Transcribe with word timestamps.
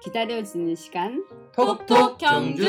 기다려지는 0.00 0.74
시간 0.74 1.24
톡톡 1.54 2.16
경주. 2.18 2.64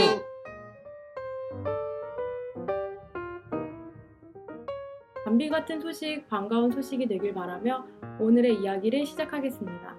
담비 5.23 5.49
같은 5.49 5.79
소식, 5.79 6.27
반가운 6.27 6.71
소식이 6.71 7.07
되길 7.07 7.33
바라며 7.33 7.85
오늘의 8.19 8.61
이야기를 8.61 9.05
시작하겠습니다. 9.05 9.95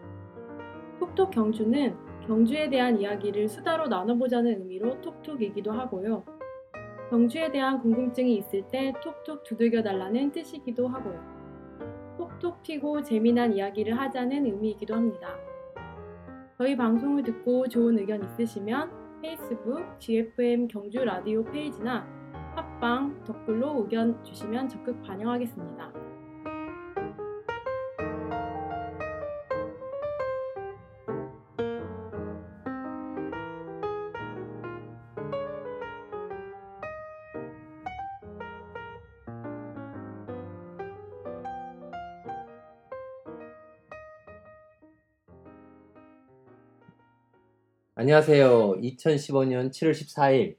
톡톡 1.00 1.30
경주는 1.30 1.96
경주에 2.26 2.68
대한 2.68 3.00
이야기를 3.00 3.48
수다로 3.48 3.88
나눠보자는 3.88 4.60
의미로 4.60 5.00
톡톡이기도 5.00 5.72
하고요. 5.72 6.22
경주에 7.08 7.50
대한 7.50 7.80
궁금증이 7.80 8.36
있을 8.36 8.62
때 8.70 8.92
톡톡 9.02 9.42
두들겨 9.42 9.82
달라는 9.82 10.32
뜻이기도 10.32 10.86
하고요. 10.86 12.16
톡톡 12.18 12.62
튀고 12.62 13.02
재미난 13.02 13.54
이야기를 13.54 13.98
하자는 13.98 14.44
의미이기도 14.44 14.94
합니다. 14.94 15.34
저희 16.62 16.76
방송을 16.76 17.24
듣고 17.24 17.66
좋은 17.66 17.98
의견 17.98 18.22
있으시면 18.22 18.88
페이스북 19.20 19.84
GFM 19.98 20.68
경주 20.68 21.04
라디오 21.04 21.42
페이지나 21.42 22.06
팟빵 22.54 23.24
댓글로 23.24 23.82
의견 23.82 24.22
주시면 24.22 24.68
적극 24.68 25.02
반영하겠습니다. 25.02 26.01
안녕하세요. 48.02 48.80
2015년 48.82 49.70
7월 49.70 49.92
14일. 49.92 50.56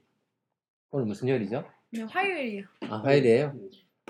오늘 0.90 1.04
무슨 1.04 1.28
요일이죠? 1.28 1.62
네, 1.90 2.00
화요일이요. 2.04 2.64
아, 2.88 2.96
화요일이에요. 3.02 3.54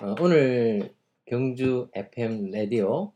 어, 0.02 0.14
오늘 0.20 0.94
경주 1.26 1.90
FM 1.92 2.52
라디오 2.52 3.12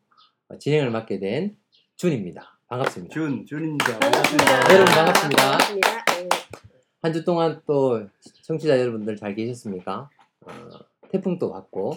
어, 0.49 0.59
진행을 0.59 0.91
맡게 0.91 1.21
된 1.21 1.57
준입니다. 1.95 2.59
반갑습니다. 2.67 3.15
준, 3.15 3.47
준입니다. 3.47 3.97
반갑습니다. 4.01 4.75
여러분 4.75 4.93
반갑습니다. 4.93 5.43
반갑습니다. 5.51 6.05
네. 6.07 6.29
한주 7.01 7.25
동안 7.25 7.63
또 7.65 8.05
청취자 8.43 8.81
여러분들 8.81 9.15
잘 9.15 9.37
계셨습니까? 9.37 10.11
어, 10.41 10.51
태풍도 11.13 11.49
왔고, 11.49 11.97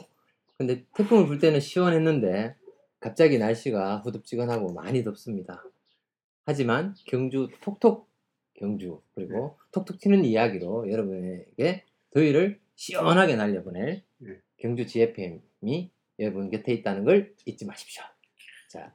근데 0.59 0.85
태풍을 0.93 1.25
불 1.25 1.39
때는 1.39 1.59
시원했는데 1.59 2.53
갑자기 2.99 3.39
날씨가 3.39 4.01
후덥지근하고 4.05 4.73
많이 4.73 5.03
덥습니다. 5.03 5.63
하지만 6.45 6.93
경주 7.07 7.49
톡톡 7.61 8.10
경주 8.61 9.01
그리고 9.15 9.57
톡톡 9.71 9.99
튀는 9.99 10.23
이야기로 10.23 10.91
여러분에게 10.91 11.83
더위를 12.11 12.59
시원하게 12.75 13.35
날려보낼 13.35 14.03
네. 14.19 14.37
경주 14.57 14.85
GFM이 14.85 15.89
여러분 16.19 16.51
곁에 16.51 16.71
있다는 16.71 17.03
걸 17.03 17.33
잊지 17.45 17.65
마십시오. 17.65 18.03
자, 18.69 18.93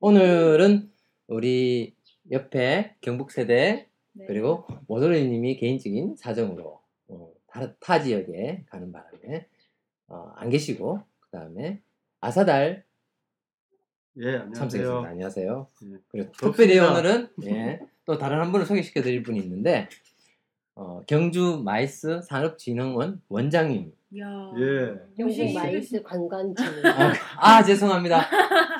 오늘은 0.00 0.90
우리 1.28 1.94
옆에 2.30 2.94
경북 3.00 3.32
세대 3.32 3.86
네. 4.12 4.26
그리고 4.26 4.66
모조리님이 4.86 5.56
개인적인 5.56 6.16
사정으로 6.16 6.78
어, 7.08 7.32
타, 7.46 7.74
타 7.76 8.02
지역에 8.02 8.64
가는 8.68 8.92
바람에 8.92 9.46
어, 10.08 10.32
안 10.36 10.50
계시고 10.50 11.00
그 11.20 11.30
다음에 11.30 11.80
아사달 12.20 12.84
예, 14.18 14.28
안녕하세요. 14.28 14.52
참석했습니다. 14.54 15.08
안녕하세요. 15.10 15.66
예. 15.84 15.96
그리고 16.08 16.32
특별히 16.32 16.76
좋습니다. 16.76 16.90
오늘은 16.92 17.28
예, 17.44 17.80
또 18.06 18.16
다른 18.16 18.40
한 18.40 18.50
분을 18.52 18.64
소개시켜 18.64 19.02
드릴 19.02 19.22
분이 19.22 19.38
있는데 19.40 19.88
어, 20.74 21.02
경주 21.06 21.60
마이스 21.64 22.20
산업진흥원 22.22 23.20
원장님. 23.28 23.92
이야. 24.12 24.26
예. 24.58 24.94
경북 25.16 25.52
마이스 25.54 26.02
관광지. 26.02 26.62
아, 26.84 27.12
아, 27.58 27.62
죄송합니다. 27.62 28.22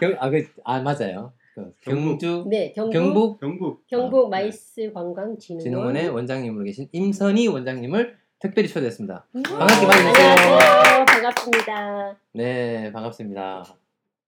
경, 0.01 0.15
아, 0.19 0.31
그, 0.31 0.47
아 0.65 0.81
맞아요. 0.81 1.33
그 1.55 1.73
경북. 1.83 2.19
경주 2.19 2.47
네, 2.49 2.73
경북 2.73 2.93
경북 2.93 3.41
경북. 3.41 3.87
경북 3.89 4.27
아, 4.27 4.29
마이스 4.31 4.91
관광진흥원. 4.93 5.63
진흥원의 5.65 6.09
원장님으로 6.11 6.65
계신 6.65 6.89
임선희 6.93 7.49
원장님을 7.49 8.17
특별히 8.39 8.69
초대했습니다. 8.69 9.27
반갑게 9.33 9.87
맞이해주세요. 9.87 10.29
안녕하세요. 10.31 11.05
반갑습니다. 11.07 12.17
네, 12.33 12.93
반갑습니다. 12.93 13.65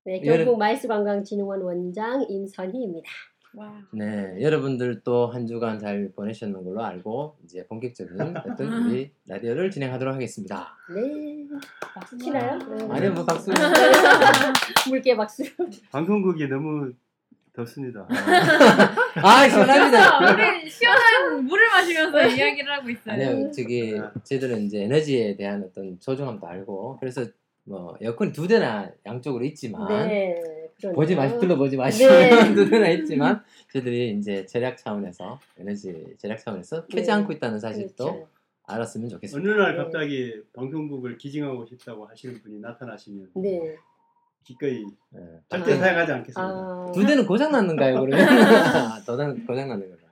네, 0.08 0.22
여름- 0.24 0.46
경북 0.46 0.58
마이스 0.58 0.88
관광진흥원 0.88 1.60
원장 1.60 2.24
임선희입니다. 2.30 3.06
와. 3.52 3.74
네, 3.92 4.38
여러분들도 4.40 5.26
한 5.26 5.46
주간 5.46 5.78
잘 5.78 6.10
보내셨는 6.16 6.64
걸로 6.64 6.82
알고 6.82 7.36
이제 7.44 7.66
본격적인 7.66 8.16
어떤 8.46 8.86
우리 8.86 9.10
라디오를 9.26 9.70
진행하도록 9.70 10.14
하겠습니다. 10.14 10.74
네, 10.94 11.46
박수 11.94 12.16
치나요? 12.16 12.56
네. 12.56 12.86
아니요, 12.88 13.12
뭐 13.12 13.26
박수. 13.26 13.50
물개 14.88 15.14
박수. 15.14 15.42
방송국이 15.92 16.48
너무 16.48 16.90
덥습니다. 17.52 18.06
아, 18.08 19.46
시원합니다. 19.46 20.18
그래서 20.20 20.34
우리 20.62 20.70
시원한 20.70 21.44
물을 21.44 21.68
마시면서 21.68 22.26
이야기를 22.28 22.72
하고 22.72 22.88
있어요. 22.88 23.12
아니요, 23.12 23.50
저기 23.50 24.00
저희들은 24.24 24.62
이제 24.64 24.84
에너지에 24.84 25.36
대한 25.36 25.62
어떤 25.64 25.98
소중함도 26.00 26.46
알고 26.46 26.96
그래서 26.98 27.26
뭐 27.68 27.96
에어컨이 28.00 28.32
두 28.32 28.48
대나 28.48 28.90
양쪽으로 29.04 29.44
있지만 29.44 29.86
네. 30.08 30.34
보지 30.94 31.14
마시 31.14 31.38
둘러보지 31.38 31.76
마시고 31.76 32.10
네. 32.10 32.30
두 32.54 32.68
대나 32.68 32.88
있지만 32.88 33.42
저희들이 33.72 34.16
이제 34.18 34.46
절약 34.46 34.78
차원에서 34.78 35.38
에너지 35.58 36.16
절약 36.18 36.38
차원에서 36.38 36.86
켜지 36.86 37.06
네. 37.06 37.12
않고 37.12 37.32
있다는 37.32 37.60
사실도 37.60 38.04
그렇죠. 38.04 38.28
알았으면 38.64 39.04
어느 39.04 39.10
좋겠습니다. 39.10 39.54
날 39.54 39.76
네. 39.76 39.82
갑자기 39.82 40.42
방송국을 40.54 41.18
기증하고 41.18 41.66
싶다고 41.66 42.06
하시는 42.06 42.40
분이 42.42 42.60
나타나시면 42.60 43.30
네. 43.36 43.76
기꺼이 44.44 44.84
네. 45.10 45.20
절대 45.50 45.74
아. 45.74 45.76
사용하지 45.76 46.12
않겠습니다. 46.12 46.42
아, 46.42 46.92
두 46.94 47.04
대는 47.04 47.26
고장 47.26 47.52
났는가요, 47.52 48.00
그러면? 48.00 48.18
고장, 49.06 49.46
고장 49.46 49.68
났는 49.68 49.88
건가요? 49.88 50.08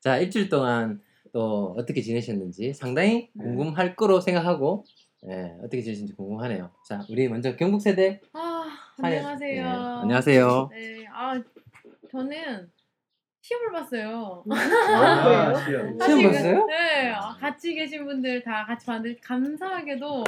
자, 0.00 0.18
일주일 0.18 0.48
동안 0.48 1.00
또 1.32 1.74
어떻게 1.76 2.00
지내셨는지 2.00 2.74
상당히 2.74 3.30
네. 3.32 3.44
궁금할 3.44 3.94
거로 3.94 4.20
생각하고, 4.20 4.84
예, 5.28 5.56
어떻게 5.60 5.80
지내셨는지 5.82 6.14
궁금하네요. 6.14 6.70
자, 6.84 7.00
우리 7.10 7.28
먼저 7.28 7.56
경북 7.56 7.80
세대. 7.80 8.20
아, 8.32 8.64
사연- 9.00 9.18
안녕하세요. 9.24 9.56
예, 9.56 9.68
안녕하세요. 10.02 10.68
네, 10.72 11.06
아, 11.12 11.42
저는 12.10 12.70
시험을 13.40 13.72
봤어요. 13.72 14.44
아, 14.50 15.24
그래요? 15.24 15.64
시험. 15.64 15.86
시험 15.86 15.98
사실 15.98 16.22
그- 16.22 16.32
봤어요? 16.32 16.66
네, 16.66 17.10
아, 17.12 17.36
같이 17.40 17.74
계신 17.74 18.04
분들 18.04 18.42
다 18.42 18.64
같이 18.66 18.86
봤는데 18.86 19.18
감사하게도 19.20 20.24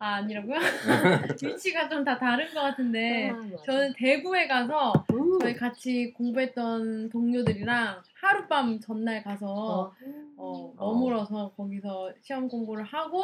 아 0.00 0.14
아니라고요? 0.16 0.56
위치가 1.44 1.88
좀 1.88 2.04
다 2.04 2.18
다른 2.18 2.52
것 2.52 2.60
같은데 2.60 3.30
아. 3.30 3.36
저는 3.64 3.92
대구에 3.96 4.48
가서 4.48 4.92
음. 5.12 5.38
저희 5.40 5.54
같이 5.54 6.12
공부했던 6.14 7.08
동료들이랑 7.10 8.02
하룻밤 8.20 8.80
전날 8.80 9.22
가서 9.22 9.92
어. 9.94 9.94
어, 10.36 10.72
머물어서 10.76 11.52
거기서 11.56 12.12
시험 12.20 12.48
공부를 12.48 12.82
하고 12.82 13.22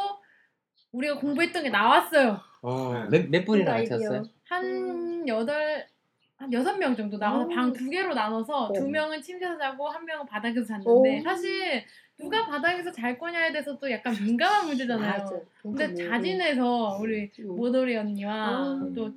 우리가 0.91 1.19
공부했던 1.19 1.63
게 1.63 1.69
나왔어요. 1.69 2.39
어, 2.61 3.07
몇, 3.09 3.29
몇 3.29 3.45
분이나 3.45 3.71
같이 3.73 3.93
아이디어. 3.93 4.09
왔어요? 4.09 4.23
한 4.45 5.27
여덟 5.27 5.85
한 6.37 6.51
여섯 6.53 6.77
명 6.77 6.95
정도 6.95 7.17
나가서 7.17 7.45
오. 7.45 7.49
방 7.49 7.73
두 7.73 7.89
개로 7.89 8.13
나눠서 8.13 8.53
어. 8.67 8.73
두 8.73 8.87
명은 8.87 9.21
침대에서 9.21 9.57
자고 9.57 9.87
한 9.89 10.05
명은 10.05 10.25
바닥에서 10.25 10.63
잤는데 10.65 11.19
오. 11.19 11.21
사실 11.23 11.83
누가 12.17 12.45
바닥에서 12.45 12.91
잘 12.91 13.17
거냐에 13.17 13.51
대해서 13.51 13.77
또 13.77 13.89
약간 13.91 14.13
민감한 14.23 14.67
문제잖아요. 14.67 15.11
맞아. 15.23 15.35
근데 15.61 15.87
진짜 15.93 16.09
자진해서 16.11 16.97
우리 16.99 17.31
음. 17.39 17.55
모돌이 17.55 17.95
언니와 17.95 18.33
아. 18.33 18.89
또 18.95 19.11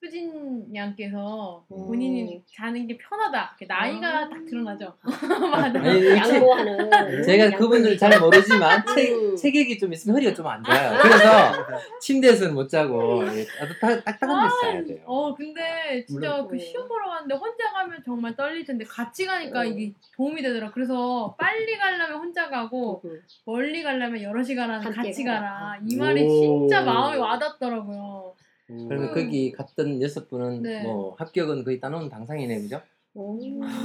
수진 0.00 0.64
양께서 0.74 1.64
음. 1.72 1.86
본인이 1.86 2.40
자는 2.56 2.86
게 2.86 2.96
편하다. 2.96 3.56
이렇게 3.58 3.66
나이가 3.66 4.08
아. 4.20 4.28
딱 4.28 4.44
드러나죠. 4.46 4.94
맞아. 5.50 5.80
아니, 5.80 6.00
책- 6.22 6.34
양보하는. 6.34 7.22
제가. 7.24 7.56
그분들 7.56 7.98
잘 7.98 8.20
모르지만 8.20 8.84
음. 8.88 8.94
체, 8.94 9.34
체격이 9.36 9.76
좀 9.78 9.92
있으면 9.92 10.14
허리가 10.16 10.32
좀 10.34 10.46
안 10.46 10.62
좋아요. 10.64 10.98
그래서 11.02 11.52
침대에서는 12.00 12.54
못 12.54 12.68
자고 12.68 13.22
예, 13.26 13.44
아주 13.60 13.78
딱- 13.80 14.02
딱딱한 14.04 14.44
데서 14.48 14.60
자야 14.62 14.84
돼요. 14.84 14.98
어 15.04 15.34
근데 15.34 16.04
진짜 16.06 16.30
물론. 16.36 16.48
그 16.48 16.58
시험 16.58 16.88
보러 16.88 17.08
갔는데 17.10 17.34
혼자 17.34 17.70
가면 17.72 17.98
정말 18.04 18.34
떨릴 18.36 18.64
텐데 18.64 18.84
같이 18.84 19.26
가니까 19.26 19.60
어. 19.60 19.64
이게 19.64 19.92
도움이 20.16 20.40
되더라. 20.42 20.70
그래서 20.70 21.34
빨리 21.38 21.76
가려면 21.76 22.18
혼자 22.18 22.48
가고 22.48 23.02
음. 23.04 23.20
멀리 23.44 23.82
가려면 23.82 24.22
여럿이 24.22 24.54
가라는 24.54 24.80
함께 24.86 25.08
같이 25.10 25.24
가라. 25.24 25.40
가라. 25.40 25.78
이 25.86 25.96
말이 25.96 26.22
오. 26.24 26.28
진짜 26.68 26.82
마음에 26.82 27.18
와닿더라고요. 27.18 28.27
그러면 28.68 29.12
거기 29.14 29.50
갔던 29.52 30.02
여섯 30.02 30.28
분은 30.28 30.62
네. 30.62 30.82
뭐 30.82 31.14
합격은 31.18 31.64
거의 31.64 31.80
따놓은 31.80 32.08
당상이네, 32.10 32.60
그죠? 32.60 32.82
오. 33.14 33.36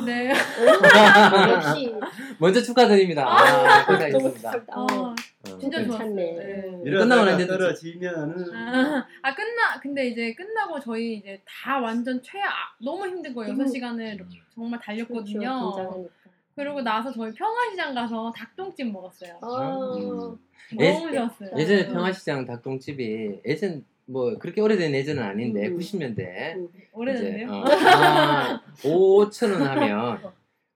네. 0.05 0.31
오. 0.31 1.49
역시 1.49 1.95
먼저 2.37 2.61
축하드립니다. 2.61 3.25
아, 3.25 3.85
고생하셨습니다. 3.85 4.51
좋다. 4.51 4.73
어, 4.75 4.85
어. 4.85 5.15
진짜 5.59 5.79
괜찮네. 5.79 5.87
좋았어요. 5.87 6.83
네. 6.83 6.91
끝나고 6.91 7.25
나는데 7.25 7.47
떨어지면은 7.47 8.53
아, 8.53 9.07
아, 9.21 9.33
끝나 9.33 9.79
근데 9.81 10.07
이제 10.07 10.33
끝나고 10.35 10.79
저희 10.81 11.15
이제 11.15 11.41
다 11.47 11.79
완전 11.79 12.21
최악 12.21 12.51
너무 12.83 13.07
힘든 13.07 13.33
거예요. 13.33 13.53
음. 13.53 13.57
6시간을 13.59 14.25
정말 14.53 14.79
달렸거든요. 14.81 15.39
그렇죠. 15.39 16.09
그러고 16.55 16.81
나서 16.81 17.11
저희 17.11 17.33
평화시장 17.33 17.95
가서 17.95 18.31
닭똥집 18.35 18.91
먹었어요. 18.91 19.39
아, 19.41 19.95
음. 19.97 20.37
예- 20.79 20.91
너무 20.93 21.11
좋았어요. 21.11 21.49
예전에 21.57 21.87
음. 21.87 21.93
평화시장 21.93 22.45
닭똥집이 22.45 23.41
예전 23.45 23.83
뭐 24.05 24.37
그렇게 24.37 24.61
오래된 24.61 24.93
예전은 24.93 25.23
아닌데 25.23 25.67
음. 25.67 25.77
90년대 25.77 26.55
음. 26.55 26.69
오래됐네요. 26.91 27.51
어, 27.51 27.63
아, 27.65 28.61
5천 28.81 29.51
원 29.53 29.61
하면 29.63 30.19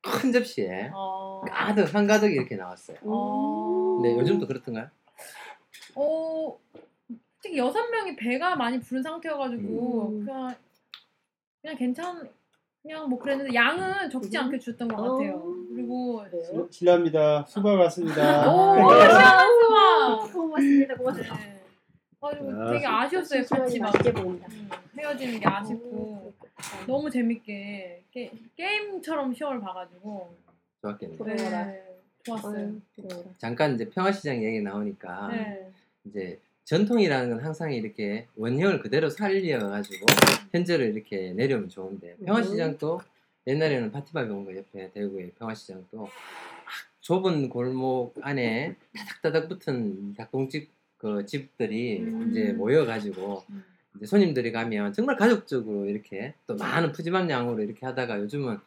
큰 0.01 0.31
접시에 0.31 0.91
어... 0.94 1.41
가득 1.50 1.94
한 1.94 2.07
가득 2.07 2.31
이렇게 2.31 2.56
나왔어요. 2.56 2.97
어. 3.03 4.00
근데 4.01 4.18
요즘도 4.18 4.47
그렇던가요? 4.47 4.89
어, 5.95 6.57
솔직히 7.47 7.57
여섯 7.57 7.89
명이 7.89 8.15
배가 8.15 8.56
많이 8.56 8.79
부른 8.79 9.03
상태여가지고 9.03 10.09
음. 10.09 10.25
그냥 10.25 10.56
그냥 11.62 11.77
괜찮 11.77 12.29
그냥 12.81 13.09
뭐 13.09 13.19
그랬는데 13.19 13.53
양은 13.53 14.09
적지 14.09 14.38
음. 14.38 14.44
않게 14.44 14.59
줬던 14.59 14.88
것 14.88 15.00
어. 15.00 15.15
같아요. 15.15 15.44
그리고 15.74 16.24
그래요? 16.29 16.68
실례합니다. 16.71 17.45
수고 17.47 17.69
왔습니다. 17.75 18.51
오, 18.51 18.75
네. 18.75 18.81
고맙습니다. 18.83 20.27
고맙습니다. 20.33 20.95
고맙습니다. 20.95 21.35
네. 21.35 21.56
가지고 22.19 22.51
아, 22.61 22.71
되게 22.71 22.85
아쉬웠어요. 22.85 23.43
같이 23.45 23.79
막 23.79 23.91
맛있게 23.91 24.11
보인다. 24.13 24.47
음, 24.51 24.69
헤어지는 24.97 25.39
게 25.39 25.47
아쉽고 25.47 26.33
너무 26.87 27.09
재밌게 27.09 28.03
게, 28.11 28.31
게임처럼 28.55 29.33
시험을 29.33 29.61
봐가지고 29.61 30.35
좋았겠네요. 30.81 31.23
네, 31.25 31.83
좋았어요. 32.23 32.57
아유. 32.57 33.23
잠깐 33.37 33.75
이제 33.75 33.87
평화시장 33.89 34.43
얘기 34.43 34.61
나오니까 34.61 35.27
네. 35.29 35.71
이제 36.05 36.39
전통이라는 36.65 37.29
건 37.29 37.39
항상 37.45 37.71
이렇게 37.71 38.27
원형을 38.35 38.79
그대로 38.81 39.09
살려가지고 39.09 40.05
현재를 40.51 40.93
이렇게 40.95 41.31
내려오면 41.33 41.69
좋은데 41.69 42.15
평화시장도 42.25 43.01
옛날에는 43.45 43.91
파티밥이 43.91 44.29
온 44.31 44.43
거 44.43 44.55
옆에 44.55 44.91
대구의 44.91 45.31
평화시장도 45.37 45.97
막 45.97 46.09
좁은 46.99 47.47
골목 47.47 48.15
안에 48.21 48.75
다닥다닥 49.21 49.47
붙은 49.47 50.15
닭똥집 50.15 50.69
그 50.97 51.25
집들이 51.25 51.99
음. 51.99 52.29
이제 52.29 52.53
모여가지고 52.53 53.44
음. 53.49 53.63
이제 53.95 54.05
손님들이 54.05 54.51
가면 54.51 54.94
정말 54.94 55.15
가족적으로 55.15 55.85
이렇게 55.85 56.33
또 56.45 56.55
많은 56.55 56.91
푸짐한 56.91 57.29
양으로 57.29 57.61
이렇게 57.61 57.85
하다가 57.85 58.19
요즘은 58.19 58.59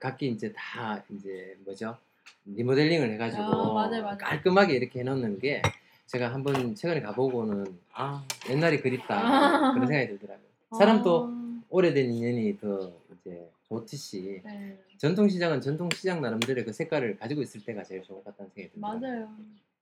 각기 0.00 0.28
이제 0.28 0.52
다 0.56 1.02
이제 1.10 1.56
뭐죠 1.64 1.96
리모델링을 2.44 3.12
해가지고 3.12 3.42
아, 3.42 3.74
맞아요, 3.74 4.02
맞아요. 4.02 4.18
깔끔하게 4.18 4.74
이렇게 4.74 5.00
해놓는 5.00 5.38
게 5.38 5.62
제가 6.06 6.32
한번 6.32 6.74
최근에 6.74 7.00
가보고는 7.00 7.66
아 7.92 8.24
옛날이 8.48 8.80
그립다 8.80 9.16
아. 9.16 9.72
그런 9.72 9.86
생각이 9.86 10.08
들더라고요. 10.08 10.46
사람도 10.76 11.28
아, 11.28 11.62
오래된 11.68 12.12
인연이 12.12 12.58
더 12.58 12.92
이제 13.12 13.48
좋듯이 13.68 14.40
네. 14.44 14.78
전통시장은 14.98 15.60
전통시장 15.60 16.20
나름대로의 16.20 16.64
그 16.64 16.72
색깔을 16.72 17.16
가지고 17.16 17.42
있을 17.42 17.64
때가 17.64 17.82
제일 17.82 18.02
좋은 18.02 18.22
것 18.22 18.30
같다는 18.30 18.50
생각이 18.54 18.74
들더라고요. 18.74 19.00
맞아요. 19.00 19.36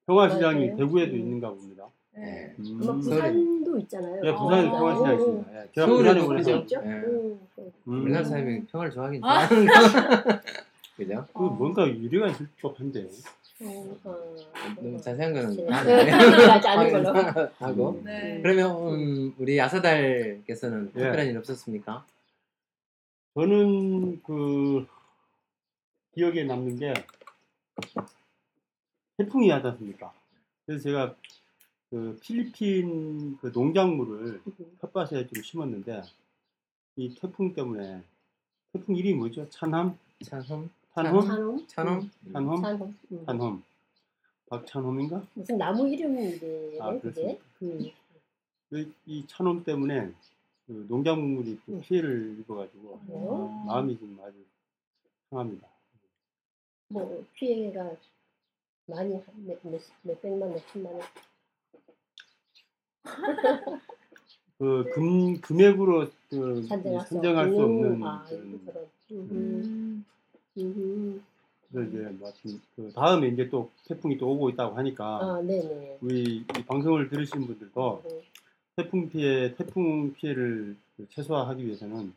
평화시장이 0.07 0.67
맞아요. 0.67 0.77
대구에도 0.77 1.13
음. 1.15 1.19
있는가 1.19 1.51
봅니다. 1.51 1.87
네. 2.17 2.55
음. 2.59 2.79
아마 2.83 2.93
부산도 2.95 3.79
있잖아요. 3.81 4.21
예, 4.25 4.33
부산에 4.33 4.69
아, 4.69 4.71
평화시장 4.73 5.11
오. 5.11 5.19
있습니다. 5.19 5.51
예, 5.63 5.69
제가 5.75 5.87
부산에. 5.87 6.21
오래서 6.21 6.57
있죠? 6.59 6.81
예. 6.85 6.89
음, 6.89 7.41
음. 7.89 8.03
우리나라 8.03 8.25
사람이 8.25 8.67
평화를 8.67 8.93
좋아하긴 8.93 9.25
아. 9.25 9.49
좋아하는 9.49 9.67
거 9.67 10.41
그죠? 10.97 11.27
그 11.33 11.43
뭔가 11.43 11.89
유래가 11.89 12.29
있을 12.29 12.47
법한데. 12.61 13.09
음, 13.63 13.97
어, 14.05 14.35
너무 14.77 15.01
자세한 15.01 15.33
거는 15.33 15.57
네. 15.57 15.67
다 15.67 16.55
하지 16.55 16.69
않은 16.69 16.93
걸로. 17.05 17.49
하고 17.59 18.03
네. 18.05 18.41
그러면 18.43 18.95
음, 18.95 19.35
우리 19.39 19.57
야사달께서는 19.59 20.91
예. 20.97 21.01
특별한 21.01 21.27
일 21.29 21.39
없었습니까? 21.39 22.05
저는 23.35 24.23
그 24.23 24.87
기억에 26.15 26.45
남는 26.45 26.77
게 26.79 26.95
태풍이 29.17 29.51
하지 29.51 29.67
않습니까? 29.69 30.13
그래서 30.67 30.83
제가 30.85 31.15
그 31.91 32.19
필리핀 32.23 33.37
그 33.39 33.49
농작물을 33.55 34.43
텃밭에 34.81 35.27
좀 35.29 35.43
심었는데 35.43 36.03
이 36.97 37.15
태풍 37.15 37.53
때문에 37.55 38.03
태풍 38.73 38.97
이름이 38.97 39.15
뭐죠? 39.15 39.49
찬함? 39.51 39.97
찬홈? 40.25 40.71
탄홈? 40.95 41.21
찬홈? 41.21 41.67
찬홈? 41.69 42.11
찬홈? 42.33 42.63
찬홈. 43.27 43.53
음. 43.57 43.63
박찬홈인가? 44.49 45.27
무슨 45.35 45.59
나무 45.59 45.89
이름인데 45.89 46.79
아, 46.81 46.99
그게? 46.99 47.41
그 47.59 47.93
이- 48.73 48.93
이 49.07 49.25
찬홈 49.27 49.63
때문에 49.65 50.13
그 50.67 50.87
농작물이 50.89 51.61
좀 51.65 51.75
음. 51.77 51.81
피해를 51.83 52.37
입어가지고 52.41 53.01
뭐, 53.07 53.65
마음이 53.67 53.99
좀 53.99 54.19
아주 54.23 54.37
상합니다. 55.31 55.69
뭐 56.89 57.25
피해가 57.35 57.97
많이 58.87 59.15
한 59.15 59.25
몇, 59.47 59.59
몇, 59.63 59.81
몇 60.03 60.21
백만 60.21 60.51
몇 60.51 60.67
천만 60.69 60.95
원. 60.95 61.03
그 64.59 64.85
금, 64.95 65.41
금액으로 65.41 66.09
그 66.31 66.63
산정할 66.67 67.07
수 67.07 67.15
산정할 67.15 67.51
수 67.51 67.63
없는, 67.63 68.03
아, 68.05 68.25
그런 68.29 68.49
이거처럼. 68.49 68.87
음, 69.13 69.29
음. 69.31 70.07
음. 70.57 71.25
그래서 71.71 71.89
이제 71.89 71.99
뭐 72.19 72.29
하여튼 72.29 72.61
그 72.77 72.93
다음에 72.95 73.29
이제 73.29 73.49
또 73.49 73.71
태풍이 73.87 74.17
또 74.17 74.31
오고 74.31 74.51
있다고 74.51 74.77
하니까 74.77 75.05
아, 75.05 75.43
네네. 75.43 75.99
우리 76.01 76.37
이 76.37 76.65
방송을 76.67 77.09
들으신 77.09 77.47
분들도 77.47 78.03
음, 78.05 78.21
태풍 78.77 79.09
피해 79.09 79.55
태풍 79.57 80.13
피해를 80.15 80.77
그 80.97 81.09
최소화하기 81.11 81.67
위해서는 81.67 82.15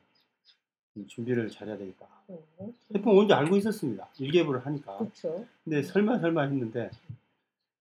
좀 0.94 1.08
준비를 1.08 1.50
잘해야 1.50 1.78
되겠다. 1.78 2.08
음. 2.30 2.74
태풍 2.92 3.18
온지 3.18 3.34
알고 3.34 3.56
있었습니다. 3.58 4.08
일개부를 4.20 4.66
하니까. 4.66 4.98
그렇죠. 4.98 5.46
근데 5.64 5.82
설마 5.82 6.20
설마 6.20 6.44
했는데 6.44 6.90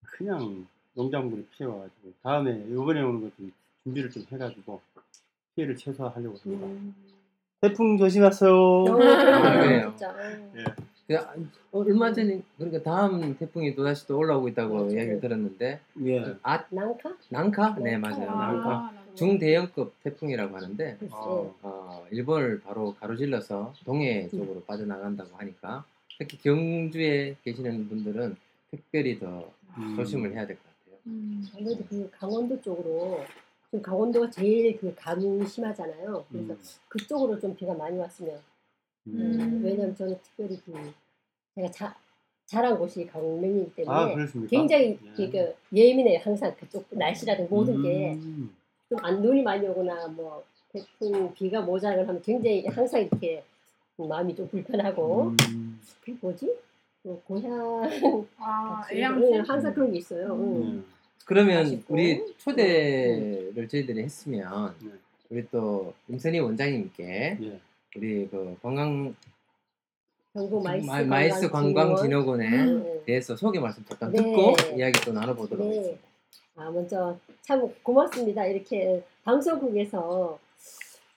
그냥 0.03 0.67
농작물이 0.95 1.47
피해 1.53 1.69
와가지고 1.69 2.13
다음에 2.23 2.65
이번에 2.71 3.03
오는 3.03 3.21
것 3.23 3.31
좀 3.37 3.53
준비를 3.85 4.11
좀 4.11 4.25
해가지고 4.31 4.81
피해를 5.55 5.77
최소화하려고 5.77 6.37
합니다. 6.39 6.67
음. 6.67 6.95
태풍 7.61 7.97
조심하세요. 7.99 8.51
어, 8.53 8.85
그래요. 8.95 9.89
진짜. 9.91 10.11
어. 10.11 10.53
예. 10.57 10.65
그, 11.07 11.17
아, 11.17 11.35
어, 11.71 11.81
얼마 11.85 12.13
전에 12.13 12.43
그러니까 12.59 12.83
다음 12.83 13.37
태풍이 13.37 13.75
또 13.77 13.85
다시 13.85 14.07
또 14.09 14.19
올라오고 14.19 14.49
있다고 14.49 14.75
맞아요. 14.75 14.91
이야기를 14.91 15.21
들었는데 15.21 15.81
예. 16.05 16.37
아 16.43 16.65
난카? 16.69 17.17
난카? 17.31 17.77
네 17.79 17.97
맞아요 17.97 18.29
아. 18.29 18.53
난카 18.53 18.93
중대형급 19.17 19.95
태풍이라고 20.03 20.57
하는데. 20.57 20.99
아. 21.11 21.17
어, 21.63 22.07
일본을 22.11 22.61
바로 22.61 22.95
가로질러서 22.95 23.75
동해 23.85 24.29
쪽으로 24.29 24.63
빠져나간다고 24.65 25.37
하니까 25.37 25.85
특히 26.19 26.39
경주에 26.39 27.37
계시는 27.45 27.89
분들은 27.89 28.37
특별히 28.71 29.19
더 29.19 29.51
음. 29.79 29.97
조심을 29.97 30.33
해야 30.33 30.47
될 30.47 30.57
것 30.57 30.63
같아요. 30.65 31.01
음. 31.07 31.45
아무래도 31.57 31.85
그 31.89 32.09
강원도 32.13 32.61
쪽으로 32.61 33.25
지금 33.67 33.83
강원도가 33.83 34.31
제일 34.31 34.77
그 34.79 34.95
감이 34.95 35.45
심하잖아요. 35.47 36.25
그래서 36.31 36.53
음. 36.53 36.59
그쪽으로 36.89 37.39
좀 37.41 37.55
비가 37.57 37.75
많이 37.75 37.99
왔으면. 37.99 38.39
음. 39.09 39.21
음. 39.41 39.61
왜냐면 39.65 39.95
저는 39.95 40.17
특별히 40.23 40.61
그 40.65 40.73
제가 41.55 41.71
자, 41.71 41.97
자란 42.47 42.79
곳이 42.79 43.07
강릉이기 43.07 43.75
때문에 43.75 43.97
아? 43.97 44.15
굉장히 44.49 44.99
예. 45.19 45.29
그 45.31 45.55
예민해요. 45.75 46.21
항상 46.23 46.55
그쪽 46.57 46.87
날씨라든 46.91 47.49
모든 47.51 47.83
게 47.83 48.15
음. 48.15 48.55
좀 48.89 48.99
안 49.03 49.21
눈이 49.21 49.43
많이 49.43 49.67
오거나 49.67 50.09
뭐 50.09 50.45
태풍 50.73 51.33
비가 51.35 51.61
모자라거나 51.61 52.09
하면 52.09 52.23
굉장히 52.23 52.67
항상 52.67 53.01
이렇게 53.03 53.43
마음이 53.97 54.35
좀 54.37 54.49
불편하고 54.49 55.33
음. 55.49 55.81
그게 56.01 56.17
뭐지? 56.21 56.55
그 57.03 57.21
고향 57.27 57.83
아, 58.39 58.83
같이? 58.83 59.03
응, 59.03 59.41
항상 59.47 59.73
그런 59.75 59.93
게 59.93 59.99
있어요. 59.99 60.27
응. 60.35 60.63
음. 60.63 60.85
그러면 61.25 61.63
아쉽고. 61.67 61.95
우리 61.95 62.35
초대를 62.39 63.69
저희들이 63.69 64.03
했으면 64.03 64.75
네. 64.81 64.91
우리 65.31 65.49
또 65.51 65.93
임선희 66.09 66.39
원장님께 66.39 67.39
예. 67.43 67.61
우리 67.97 68.29
그 68.29 68.57
관광 68.63 69.15
경북 70.33 70.63
마이스, 70.63 70.87
마- 70.87 71.03
관광 71.51 71.97
진흥원에 71.97 72.65
네. 72.67 73.03
대해서 73.07 73.35
소개 73.35 73.59
말씀 73.59 73.85
잠깐 73.87 74.13
네. 74.13 74.19
듣고 74.19 74.55
이야기 74.77 75.01
또 75.01 75.13
나눠보도록 75.13 75.67
네. 75.69 75.77
하겠습니다. 75.79 76.06
아, 76.57 76.71
먼저 76.71 77.19
참 77.43 77.73
고맙습니다. 77.83 78.47
이렇게 78.47 79.05
방송국에서 79.25 80.39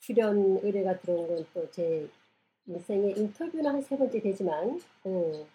출연 0.01 0.59
의뢰가 0.63 0.99
들어온 0.99 1.27
건 1.27 1.45
또 1.53 1.69
제 1.71 2.07
인생의 2.67 3.17
인터뷰는 3.17 3.65
한 3.71 3.81
세 3.81 3.97
번째 3.97 4.19
되지만, 4.21 4.79
음, 5.07 5.45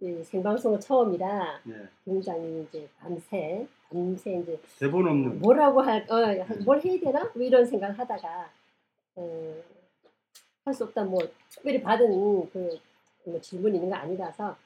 이 0.00 0.24
생방송은 0.24 0.80
처음이라 0.80 1.60
예. 1.68 1.88
굉장히 2.04 2.62
이제 2.62 2.88
밤새, 2.98 3.66
밤새 3.88 4.34
이제 4.40 4.60
대본 4.80 5.06
없는 5.06 5.38
뭐라고 5.40 5.80
할, 5.80 6.04
어, 6.10 6.44
뭘 6.64 6.80
해야 6.84 6.98
되나? 6.98 7.30
뭐 7.34 7.42
이런 7.44 7.64
생각을 7.64 7.96
하다가, 7.96 8.50
어, 9.16 9.54
할수 10.64 10.84
없다, 10.84 11.04
뭐, 11.04 11.20
특별히 11.50 11.80
받은 11.82 12.50
그, 12.50 12.80
뭐 13.26 13.40
질문이 13.40 13.76
있는 13.76 13.90
거 13.90 13.96
아니라서, 13.96 14.56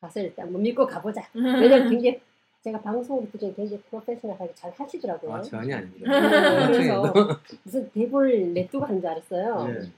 가서 0.00 0.20
일단 0.20 0.50
뭐 0.50 0.60
믿고 0.62 0.86
가보자. 0.86 1.28
왜냐면 1.34 1.90
굉장히, 1.90 2.20
제가 2.62 2.80
방송으로 2.82 3.26
듣기엔 3.30 3.54
굉장히 3.54 3.82
프로페셔널하게 3.84 4.52
잘 4.54 4.70
하시더라고요. 4.76 5.34
아 5.34 5.40
전혀 5.40 5.66
네, 5.66 5.74
아닙니다. 5.74 6.20
그래서 6.20 6.60
나중에도 6.60 7.12
무슨 7.64 7.90
대본을 7.90 8.52
내두고 8.52 8.84
하는 8.84 9.00
줄 9.00 9.08
알았어요. 9.08 9.66
예. 9.70 9.90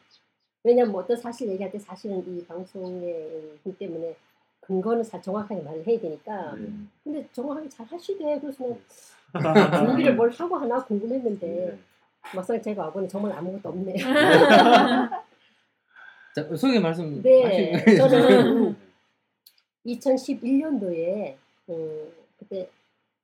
왜냐면 0.65 0.93
뭐 0.93 1.03
어떤 1.03 1.17
사실 1.17 1.49
얘기할 1.49 1.73
때 1.73 1.79
사실은 1.79 2.25
이 2.27 2.45
방송의 2.47 3.59
힘 3.65 3.77
때문에 3.77 4.15
근거는 4.61 5.03
사 5.03 5.21
정확하게 5.21 5.61
말을 5.63 5.85
해야 5.85 5.99
되니까 5.99 6.55
네. 6.55 6.69
근데 7.03 7.29
정확하게 7.33 7.69
잘 7.69 7.85
하시대 7.87 8.39
그래서 8.41 8.65
네. 8.65 8.79
난 9.33 9.73
준비를 9.87 10.15
뭘 10.15 10.31
하고 10.31 10.57
하나 10.57 10.85
궁금했는데 10.85 11.47
네. 11.47 11.77
막상 12.33 12.63
제가 12.63 12.85
와보니 12.85 13.09
정말 13.09 13.33
아무것도 13.33 13.69
없네. 13.71 13.95
자, 16.35 16.49
소개 16.57 16.79
말씀 16.79 17.21
네, 17.21 17.83
저는 17.97 18.77
2011년도에 19.85 21.35
어, 21.67 22.22
그때 22.43 22.69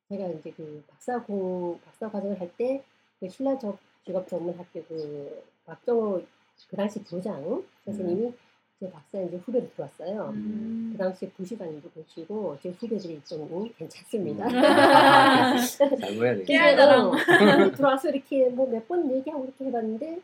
제가 0.08 0.26
이제 0.28 0.50
그 0.56 0.82
박사 0.88 1.22
공 1.22 1.78
박사 1.84 2.10
과정을 2.10 2.40
할 2.40 2.50
때 2.56 2.82
그 3.20 3.28
신라적 3.28 3.76
직업 4.06 4.28
전문 4.28 4.56
학교 4.56 4.82
그 4.84 5.42
박정호 5.66 6.22
그 6.70 6.76
당시 6.76 7.02
부장 7.02 7.64
선생님이 7.84 8.32
제 8.78 8.88
박사 8.92 9.20
이제 9.20 9.36
후배로 9.38 9.68
들어왔어요. 9.72 10.30
음. 10.34 10.90
그 10.92 10.98
당시에 10.98 11.28
부시관님도 11.30 11.90
계시고 11.90 12.56
제 12.62 12.68
후배들이 12.70 13.20
좀 13.24 13.68
괜찮습니다. 13.76 14.48
잘 14.48 15.88
보여야 16.16 16.34
되겠다. 16.36 16.44
깨알자랑. 16.46 17.10
그래서 17.10 17.72
들어와서 17.76 18.08
이렇게 18.10 18.48
뭐 18.50 18.66
몇 18.70 18.86
번 18.86 19.10
얘기하고 19.10 19.44
이렇게 19.46 19.64
해봤는데 19.64 20.20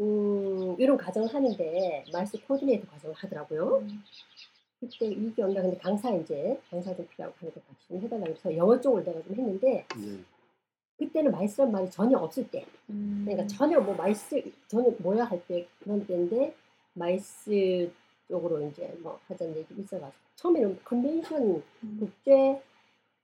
음, 0.00 0.76
이런 0.78 0.98
과정을 0.98 1.32
하는데 1.34 2.04
MICE 2.12 2.38
코디네이터 2.46 2.86
과정을 2.90 3.14
하더라고요. 3.16 3.82
그때 4.88 5.06
이게 5.06 5.42
온다 5.42 5.62
근데 5.62 5.76
강사 5.78 6.10
이제 6.14 6.60
강사 6.70 6.94
좀 6.94 7.06
필요하고 7.08 7.36
하니까 7.40 7.60
같이 7.60 7.88
좀 7.88 8.00
해달라고 8.00 8.30
해서 8.32 8.56
영어 8.56 8.80
쪽을 8.80 9.04
내가 9.04 9.22
좀 9.22 9.34
했는데 9.34 9.86
네. 9.96 10.18
그때는 10.98 11.32
MICE란 11.32 11.72
말이 11.72 11.90
전혀 11.90 12.16
없을 12.18 12.48
때 12.50 12.64
그러니까 12.86 13.46
전혀 13.46 13.80
뭐 13.80 13.94
MICE 13.94 14.42
전혀 14.68 14.90
뭐야 14.98 15.24
할 15.24 15.40
때 15.46 15.66
그런 15.80 16.06
때인데 16.06 16.54
MICE 16.94 17.90
쪽으로 18.28 18.60
이제 18.68 18.96
뭐 19.02 19.18
하자는 19.26 19.56
얘기 19.56 19.74
있어가지고 19.82 20.22
처음에는 20.36 20.80
컨벤션 20.84 21.62
국제 21.98 22.62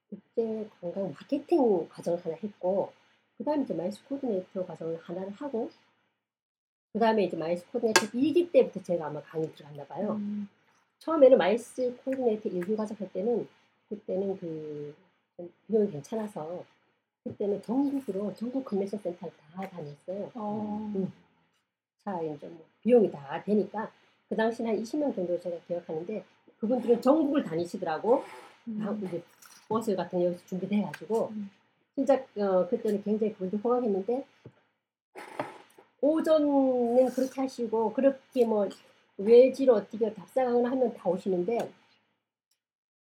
국제 0.08 0.68
관광 0.80 1.12
마케팅 1.12 1.88
과정을 1.88 2.18
하나 2.24 2.36
했고 2.42 2.92
그 3.38 3.44
다음에 3.44 3.62
이제 3.62 3.72
MICE 3.74 4.04
코디네이터 4.06 4.66
과정을 4.66 4.98
하나를 5.02 5.30
하고 5.32 5.70
그 6.92 6.98
다음에 6.98 7.24
이제 7.24 7.36
MICE 7.36 7.64
코디네이터 7.70 8.00
2기 8.08 8.50
때부터 8.52 8.82
제가 8.82 9.06
아마 9.06 9.22
강의 9.22 9.50
들어갔나 9.54 9.84
봐요. 9.86 10.16
음. 10.18 10.48
처음에는 11.00 11.38
MICE 11.38 11.94
코디네이터 12.04 12.48
1기 12.50 12.76
과정 12.76 12.96
할 12.98 13.10
때는 13.12 13.48
그때는 13.88 14.36
그좀 14.36 15.52
비용이 15.66 15.90
괜찮아서 15.90 16.64
그때는 17.24 17.60
전국으로 17.62 18.32
전국 18.34 18.64
컨벤션 18.64 19.00
센터를 19.00 19.34
다 19.52 19.68
다녔어요. 19.68 20.30
어. 20.34 20.92
음. 20.94 21.12
자 22.04 22.20
이제 22.22 22.46
뭐 22.46 22.64
비용이 22.82 23.10
다 23.10 23.42
되니까 23.44 23.90
그 24.28 24.36
당시는 24.36 24.70
한 24.70 24.82
20명 24.82 25.14
정도 25.14 25.38
제가 25.40 25.58
기억하는데 25.66 26.24
그분들은 26.58 27.02
전국을 27.02 27.42
다니시더라고. 27.42 28.22
다 28.78 28.96
이제 29.02 29.22
버스 29.68 29.96
같은 29.96 30.18
거 30.18 30.24
여기서 30.26 30.46
준비돼가지고 30.46 31.28
음. 31.28 31.50
진짜 31.94 32.14
어, 32.36 32.66
그때는 32.68 33.02
굉장히 33.02 33.32
그분들 33.32 33.58
호강했는데 33.58 34.24
오전은 36.00 37.10
그렇게 37.10 37.40
하시고 37.40 37.92
그렇게 37.92 38.44
뭐 38.44 38.68
외지로 39.24 39.74
어떻게 39.74 40.12
답사하거나 40.12 40.70
하면 40.70 40.94
다 40.94 41.08
오시는데 41.08 41.58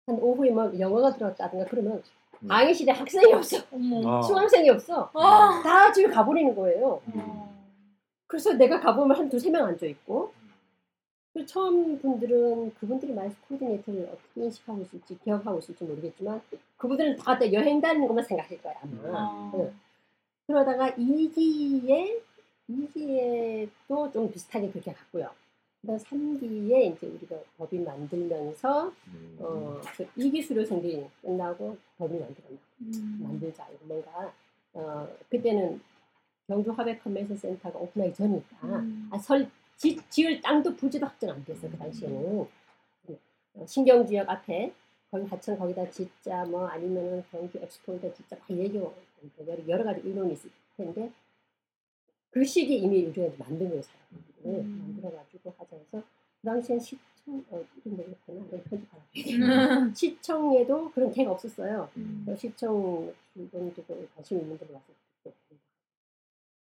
한 0.08 0.16
오후에 0.20 0.52
막 0.52 0.80
영어가 0.80 1.14
들어왔다든가 1.14 1.66
그러면 1.66 2.02
음. 2.42 2.48
강의실에 2.48 2.92
학생이 2.92 3.34
없어 3.34 3.58
어머. 3.72 4.18
아. 4.18 4.22
수강생이 4.22 4.70
없어 4.70 5.10
아. 5.14 5.62
다 5.64 5.92
집에 5.92 6.08
가버리는 6.08 6.56
거예요 6.56 7.02
어. 7.14 7.56
그래서 8.28 8.54
내가 8.54 8.80
가보면 8.80 9.18
한 9.18 9.30
두세 9.30 9.50
명 9.50 9.66
앉아 9.66 9.86
있고 9.88 10.32
그 11.34 11.46
처음 11.46 12.00
분들은 12.00 12.74
그분들이 12.76 13.14
MICE 13.14 13.36
코디네이터를 13.48 14.10
어떻게 14.12 14.42
인식하고 14.42 14.82
있을지 14.84 15.18
기억하고 15.24 15.60
있을지 15.60 15.84
모르겠지만 15.84 16.42
그분들은 16.78 17.18
다 17.18 17.38
여행 17.52 17.82
다니는 17.82 18.08
것만 18.08 18.24
생각할 18.24 18.62
거야 18.62 18.76
아마 18.82 19.20
어. 19.20 19.52
네. 19.58 19.74
그러다가 20.48 20.92
2기에 20.92 22.22
2기에도 22.70 24.12
좀 24.14 24.32
비슷하게 24.32 24.72
그렇게 24.72 24.94
갔고요. 24.94 25.30
그다음 25.86 26.00
3기에 26.00 26.96
이제 26.96 27.08
우리가 27.08 27.36
법인 27.58 27.86
만들면서 27.86 28.92
음. 29.08 29.38
어, 29.40 29.80
그 29.96 30.06
2기 30.18 30.44
수료생들이 30.44 31.06
끝나고 31.22 31.78
법인 31.98 32.22
만들었나 32.22 32.58
음. 32.82 33.20
만들자 33.22 33.68
이거 33.70 33.86
뭔가 33.86 34.34
어, 34.74 35.08
그때는 35.30 35.80
경주 36.48 36.72
화백 36.72 37.04
컨벤션 37.04 37.38
센터가 37.38 37.78
오픈하기 37.78 38.14
전이니까 38.16 38.58
음. 38.64 39.10
아, 39.12 39.18
설 39.20 39.50
지, 39.78 39.98
지을 40.10 40.42
땅도 40.42 40.76
부지도 40.76 41.06
확정 41.06 41.30
안 41.30 41.46
됐어 41.46 41.70
그 41.70 41.78
당시에는 41.78 42.48
어, 43.54 43.66
신경 43.68 44.06
지역 44.06 44.28
앞에 44.28 44.74
거기 45.12 45.26
하천 45.28 45.58
거기다 45.58 45.90
짓자 45.92 46.46
뭐 46.46 46.68
아니면은 46.68 47.24
경주 47.32 47.60
엑스포에다 47.60 48.12
짓자 48.12 48.36
막 48.38 48.50
얘기고 48.50 48.94
여러, 49.48 49.68
여러 49.68 49.84
가지 49.84 50.02
의논이 50.04 50.34
있을 50.34 50.50
텐데 50.76 51.12
그 52.36 52.44
시기 52.44 52.80
이미 52.80 53.00
이제 53.00 53.34
만든 53.40 53.82
사람들을 53.82 54.66
음. 54.66 54.80
만들어가지고 54.82 55.54
하자 55.58 55.78
해서 55.78 56.04
그 56.42 56.46
당시엔 56.46 56.82
시청 56.82 57.46
어거 57.50 57.64
있구나 57.78 58.44
내가 58.52 58.64
편집하라 58.64 59.94
시청에도 59.96 60.92
그런 60.92 61.14
개가 61.14 61.32
없었어요. 61.32 61.90
음. 61.96 62.24
그 62.26 62.36
시청 62.36 63.14
직원들도 63.34 64.08
관심 64.14 64.42
있는 64.42 64.58
데로 64.58 64.74
와서 64.74 64.86
또 65.24 65.32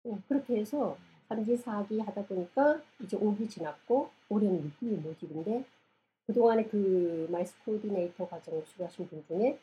어, 0.04 0.22
그렇게 0.28 0.58
해서 0.58 0.96
3기, 1.28 1.60
4기 1.60 2.06
하다 2.06 2.28
보니까 2.28 2.80
이제 3.02 3.18
5기 3.18 3.50
지났고 3.50 4.12
올해는 4.30 4.72
6기 4.80 5.02
모집인데 5.02 5.66
그동안에 6.28 6.66
그 6.66 7.28
마이스 7.32 7.56
코디네이터 7.66 8.30
과정을 8.30 8.64
수료하신 8.68 9.08
분 9.08 9.24
중에 9.28 9.58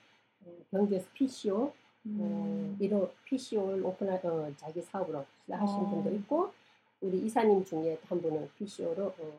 어, 0.44 0.50
경주에서 0.72 1.06
PCO 1.14 1.56
어, 1.66 1.72
음. 2.06 2.76
이런 2.80 3.08
PCO를 3.26 3.86
오픈할 3.86 4.26
어, 4.26 4.52
자기 4.56 4.82
사업으로 4.82 5.24
하신 5.48 5.76
어. 5.76 5.90
분도 5.90 6.10
있고 6.16 6.52
우리 7.00 7.18
이사님 7.26 7.64
중에 7.64 7.98
한 8.08 8.20
분은 8.20 8.48
PCO로 8.58 9.06
어, 9.06 9.32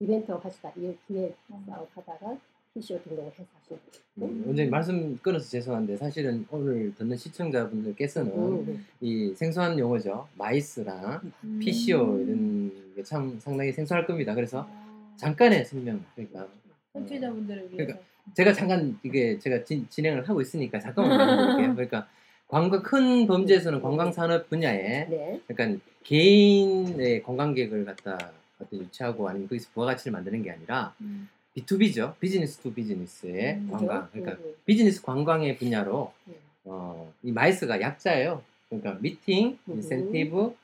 이벤트 0.00 0.30
하시다 0.30 0.72
이 0.76 0.94
기획 1.06 1.36
어. 1.50 1.62
사업 1.66 1.88
하다가 1.94 2.36
PCO 2.74 3.00
등록을 3.02 3.32
해서 3.32 3.44
하신 3.60 3.78
분. 4.14 4.28
음, 4.28 4.44
원장님 4.46 4.70
말씀 4.70 5.16
끊어서 5.18 5.48
죄송한데 5.48 5.96
사실은 5.96 6.46
오늘 6.50 6.94
듣는 6.96 7.16
시청자분들께서는 7.16 8.32
음. 8.32 8.86
이 9.00 9.32
생소한 9.34 9.78
용어죠 9.78 10.28
MICE랑 10.36 11.20
음. 11.44 11.58
PCO 11.60 12.18
이런 12.20 12.70
게 12.94 13.02
참 13.02 13.38
상당히 13.38 13.72
생소할 13.72 14.06
겁니다. 14.06 14.34
그래서 14.34 14.66
아. 14.68 15.12
잠깐의 15.16 15.64
설명 15.64 16.04
그러니까 16.14 16.48
청취자분들을 16.92 17.68
그러니까 17.70 17.94
위해서. 17.94 18.08
제가 18.34 18.52
잠깐 18.52 18.98
이게 19.02 19.38
제가 19.38 19.64
진, 19.64 19.88
진행을 19.88 20.28
하고 20.28 20.40
있으니까 20.40 20.78
잠깐만 20.80 21.16
말씀드릴게요. 21.16 21.74
그러니까 21.74 22.08
관광 22.48 22.82
큰 22.82 23.26
범주에서는 23.26 23.82
관광 23.82 24.10
산업 24.10 24.48
분야에 24.48 25.06
네. 25.08 25.40
그러니까 25.46 25.80
개인의 26.04 27.22
관광객을 27.22 27.84
갖다 27.84 28.32
어떤 28.58 28.80
유치하고 28.80 29.28
아니면 29.28 29.48
거기서 29.48 29.68
부가가치를 29.74 30.12
만드는 30.12 30.42
게 30.42 30.50
아니라 30.50 30.94
음. 31.02 31.28
B2B죠. 31.56 32.18
business 32.18 32.58
to 32.58 32.72
business의 32.72 33.54
음, 33.56 33.68
관광. 33.70 34.08
그죠? 34.10 34.22
그러니까 34.24 34.42
음, 34.42 34.54
비즈니스 34.64 35.02
관광의 35.02 35.58
분야로 35.58 36.12
음. 36.26 36.34
어, 36.64 37.12
이 37.22 37.32
MICE가 37.32 37.80
약자예요. 37.80 38.42
그러니까 38.68 38.98
미팅, 39.00 39.58
음. 39.68 39.74
인센티브, 39.74 40.54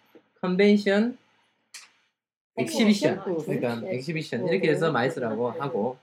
컨벤션, 0.41 1.19
Exhibition. 2.57 3.19
음. 3.27 3.37
그러니까 3.45 3.81
네. 3.81 3.97
exhibition 3.97 4.41
음. 4.43 4.49
이렇게 4.49 4.71
해서 4.71 4.91
MICE라고 4.91 5.49
음. 5.49 5.61
하고 5.61 5.99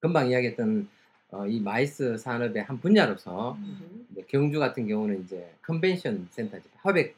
금방 0.00 0.28
이야기했던 0.30 0.88
어, 1.34 1.46
이 1.48 1.58
MICE 1.58 2.16
산업의 2.16 2.62
한 2.62 2.78
분야로서 2.78 3.54
음. 3.54 4.06
이제 4.12 4.24
경주 4.28 4.60
같은 4.60 4.86
경우는 4.86 5.24
이제 5.24 5.52
컨벤션 5.62 6.28
센터죠. 6.30 6.68
화백 6.76 7.16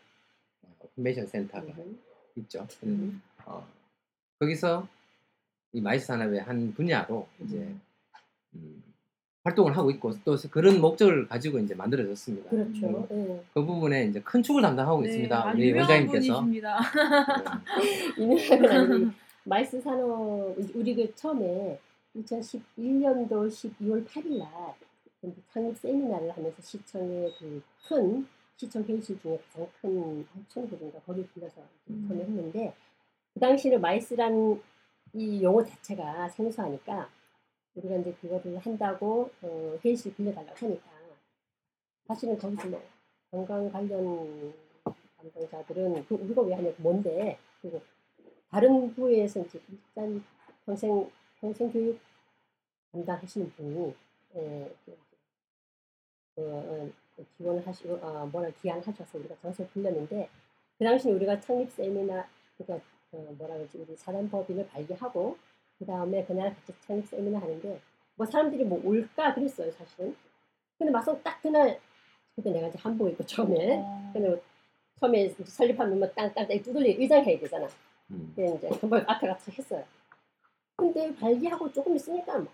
어, 0.63 0.89
컨벤션 0.95 1.27
센터가 1.27 1.67
음. 1.77 1.99
있죠. 2.37 2.67
음. 2.85 3.21
어, 3.45 3.67
거기서 4.39 4.89
이 5.75 5.83
MICE 5.83 6.07
산업의 6.07 6.41
한 6.41 6.73
분야로 6.73 7.29
이제 7.45 7.59
음. 7.59 7.81
음, 8.55 8.83
활동을 9.45 9.77
하고 9.77 9.91
있고 9.91 10.15
또 10.25 10.35
그런 10.51 10.81
목적을 10.81 11.29
가지고 11.29 11.59
이제 11.59 11.75
만들어졌습니다. 11.75 12.49
그렇죠. 12.49 13.07
예. 13.11 13.45
그 13.53 13.63
부분에 13.63 14.07
이제 14.07 14.23
큰 14.23 14.43
축을 14.43 14.63
담당하고 14.63 15.03
네, 15.03 15.09
있습니다. 15.09 15.49
아주 15.49 15.59
우리 15.59 15.73
원장님께서. 15.75 16.43
네. 16.47 16.63
아니고 18.19 19.11
MICE 19.45 19.79
산업 19.83 20.57
우리 20.75 20.95
그 20.95 21.15
처음에 21.15 21.79
2011년도 22.23 23.49
12월 23.49 24.07
8일 24.07 24.39
날 24.39 24.75
창립 25.53 25.77
세미나를 25.77 26.31
하면서 26.31 26.63
시청의 26.63 27.33
그 27.39 27.63
큰 27.89 28.27
시청 28.57 28.83
회의실 28.83 29.21
중에 29.21 29.39
가장 29.53 29.69
큰 29.81 30.27
8,000구인가 30.49 31.05
거기 31.05 31.27
불러서 31.27 31.61
음. 31.91 32.07
처음에 32.09 32.25
했는데 32.25 32.75
그 33.35 33.41
당시는 33.41 33.81
MICE란 33.81 34.61
이 35.13 35.43
용어 35.43 35.63
자체가 35.63 36.29
생소하니까 36.31 37.09
우리가 37.75 37.97
이제 37.97 38.13
그거를 38.15 38.59
한다고 38.59 39.31
어, 39.43 39.79
회의실 39.85 40.15
빌려달라고 40.15 40.67
하니까 40.67 40.91
사실은 42.07 42.39
거기서 42.39 42.69
뭐 42.69 42.83
관광 43.31 43.71
관련 43.71 44.55
담당자들은 45.17 46.07
그 46.07 46.15
우리가 46.15 46.43
왜 46.43 46.55
하냐고 46.55 46.75
뭔데 46.79 47.39
그리고 47.61 47.83
다른 48.51 48.93
부에서 48.95 49.41
이제 49.41 49.61
일단 49.69 50.25
평생 50.65 51.11
평생 51.41 51.71
교육 51.71 51.99
담당하시는 52.93 53.51
분이 53.53 53.95
에, 54.35 54.71
그, 54.85 54.99
그, 56.35 56.43
어, 56.43 56.91
지원을 57.37 57.67
하시고 57.67 57.95
어, 57.95 58.27
뭐라 58.27 58.51
기한하셔서 58.51 59.19
우리가 59.19 59.35
장소를 59.41 59.71
빌렸는데 59.73 60.29
그 60.79 60.85
당시 60.85 61.11
우리가 61.11 61.41
창립 61.41 61.71
세미나 61.71 62.29
그러니까 62.57 62.87
어, 63.13 63.35
뭐라 63.39 63.55
그러지 63.57 63.79
우리 63.79 63.97
사단법인을 63.97 64.67
발기하고 64.69 65.37
그 65.79 65.87
다음에 65.87 66.25
그날 66.25 66.55
같이 66.55 66.73
창립 66.81 67.07
세미나 67.07 67.41
하는데 67.41 67.81
뭐 68.17 68.27
사람들이 68.27 68.65
뭐 68.65 68.81
올까 68.85 69.35
그랬어요 69.35 69.71
사실은 69.73 70.17
근데 70.79 70.91
막상 70.91 71.23
딱 71.23 71.41
그날 71.41 71.81
그때 72.35 72.51
내가 72.51 72.69
이제 72.69 72.79
한복 72.79 73.09
입고 73.09 73.25
처음에 73.25 73.79
어. 73.79 74.11
근데 74.13 74.41
처음에 75.01 75.29
설립하면 75.29 75.99
뭐 75.99 76.09
땅땅땅 76.11 76.63
두들리 76.63 76.97
의장 76.99 77.25
해야 77.25 77.39
되잖아 77.39 77.67
음. 78.11 78.33
그래 78.35 78.55
이제 78.55 78.69
한번 78.81 79.05
앞에 79.07 79.27
가서 79.27 79.53
했어요 79.53 79.85
근데 80.77 81.15
발기하고 81.17 81.73
조금 81.73 81.97
있으니까 81.97 82.45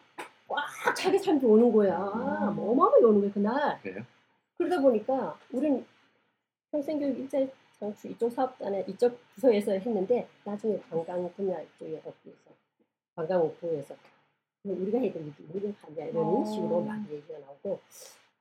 꽉 0.48 0.94
차게 0.94 1.18
사람들이 1.18 1.50
오는 1.50 1.72
거야 1.72 1.98
뭐 2.54 2.70
어마어마하게 2.72 3.04
오는 3.04 3.20
거야 3.20 3.32
그날 3.32 3.80
그래요? 3.82 4.04
그러다 4.58 4.80
보니까 4.80 5.36
우린 5.50 5.84
평생교육 6.70 7.18
일자리 7.18 7.50
장치 7.78 8.10
이쪽 8.10 8.30
사업단에 8.30 8.84
이쪽 8.86 9.18
부서에서 9.34 9.72
했는데 9.72 10.28
나중에 10.44 10.78
관광 10.88 11.32
분야 11.34 11.58
쪽에 11.78 12.00
업계에서 12.04 12.50
관광 13.16 13.40
업부에서 13.40 13.96
우리가 14.64 14.98
해야 14.98 15.12
되는 15.12 15.34
게 15.34 15.44
우리가 15.52 15.72
하냐 15.82 16.04
이런 16.04 16.24
어. 16.24 16.44
식으로 16.44 16.80
많이 16.82 17.04
얘기가 17.10 17.38
나오고 17.40 17.80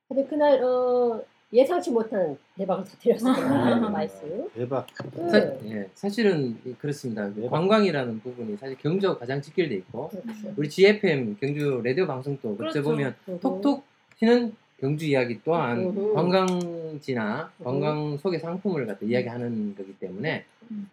근데 0.08 0.24
그날 0.26 0.62
어, 0.62 1.24
예상치 1.52 1.90
못한 1.90 2.36
대박을 2.56 2.84
터뜨렸어요 2.84 3.90
MICE 3.90 4.48
대박. 4.54 4.86
사, 5.30 5.36
응. 5.38 5.58
예, 5.70 5.90
사실은 5.94 6.56
이- 6.64 6.72
그렇습니다. 6.74 7.28
네. 7.34 7.46
관광이라는 7.46 8.20
부분이 8.20 8.56
사실 8.56 8.76
경주하고 8.78 9.18
가장 9.18 9.42
직결돼 9.42 9.74
있고 9.76 10.08
그렇죠. 10.08 10.54
우리 10.56 10.68
GFM 10.70 11.36
경주 11.38 11.82
라디오 11.84 12.06
방송도 12.06 12.56
그때 12.56 12.56
그렇죠. 12.56 12.82
보면 12.82 13.14
음. 13.28 13.38
톡톡 13.40 13.84
튀는 14.18 14.54
경주 14.80 15.04
이야기 15.06 15.40
또한 15.44 15.78
음흠. 15.80 16.14
관광지나 16.14 17.52
음. 17.58 17.64
관광 17.64 18.16
속의 18.16 18.40
상품을 18.40 18.86
갖다 18.86 19.04
이야기하는 19.04 19.74
거기 19.76 19.92
때문에 19.98 20.44
음. 20.70 20.88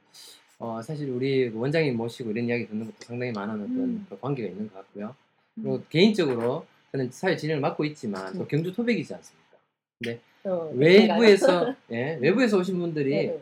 어, 0.59 0.81
사실 0.81 1.09
우리 1.09 1.47
원장님 1.47 1.95
모시고 1.95 2.31
이런 2.31 2.45
이야기 2.49 2.67
듣는 2.67 2.85
것도 2.85 2.95
상당히 2.99 3.31
많은 3.31 3.55
어떤 3.55 3.69
음. 3.77 4.05
그 4.09 4.19
관계가 4.19 4.49
있는 4.49 4.67
것 4.67 4.75
같고요. 4.75 5.15
그리고 5.55 5.81
개인적으로 5.89 6.65
저는 6.91 7.11
사회 7.11 7.37
진행을 7.37 7.61
맡고 7.61 7.85
있지만 7.85 8.33
또 8.33 8.41
음. 8.41 8.47
경주 8.49 8.73
토백이지 8.73 9.13
않습니까? 9.13 10.19
어, 10.43 10.71
외부에서 10.73 11.75
예, 11.91 12.17
외부에서 12.21 12.59
오신 12.59 12.79
분들이 12.79 13.09
네, 13.09 13.25
네. 13.27 13.39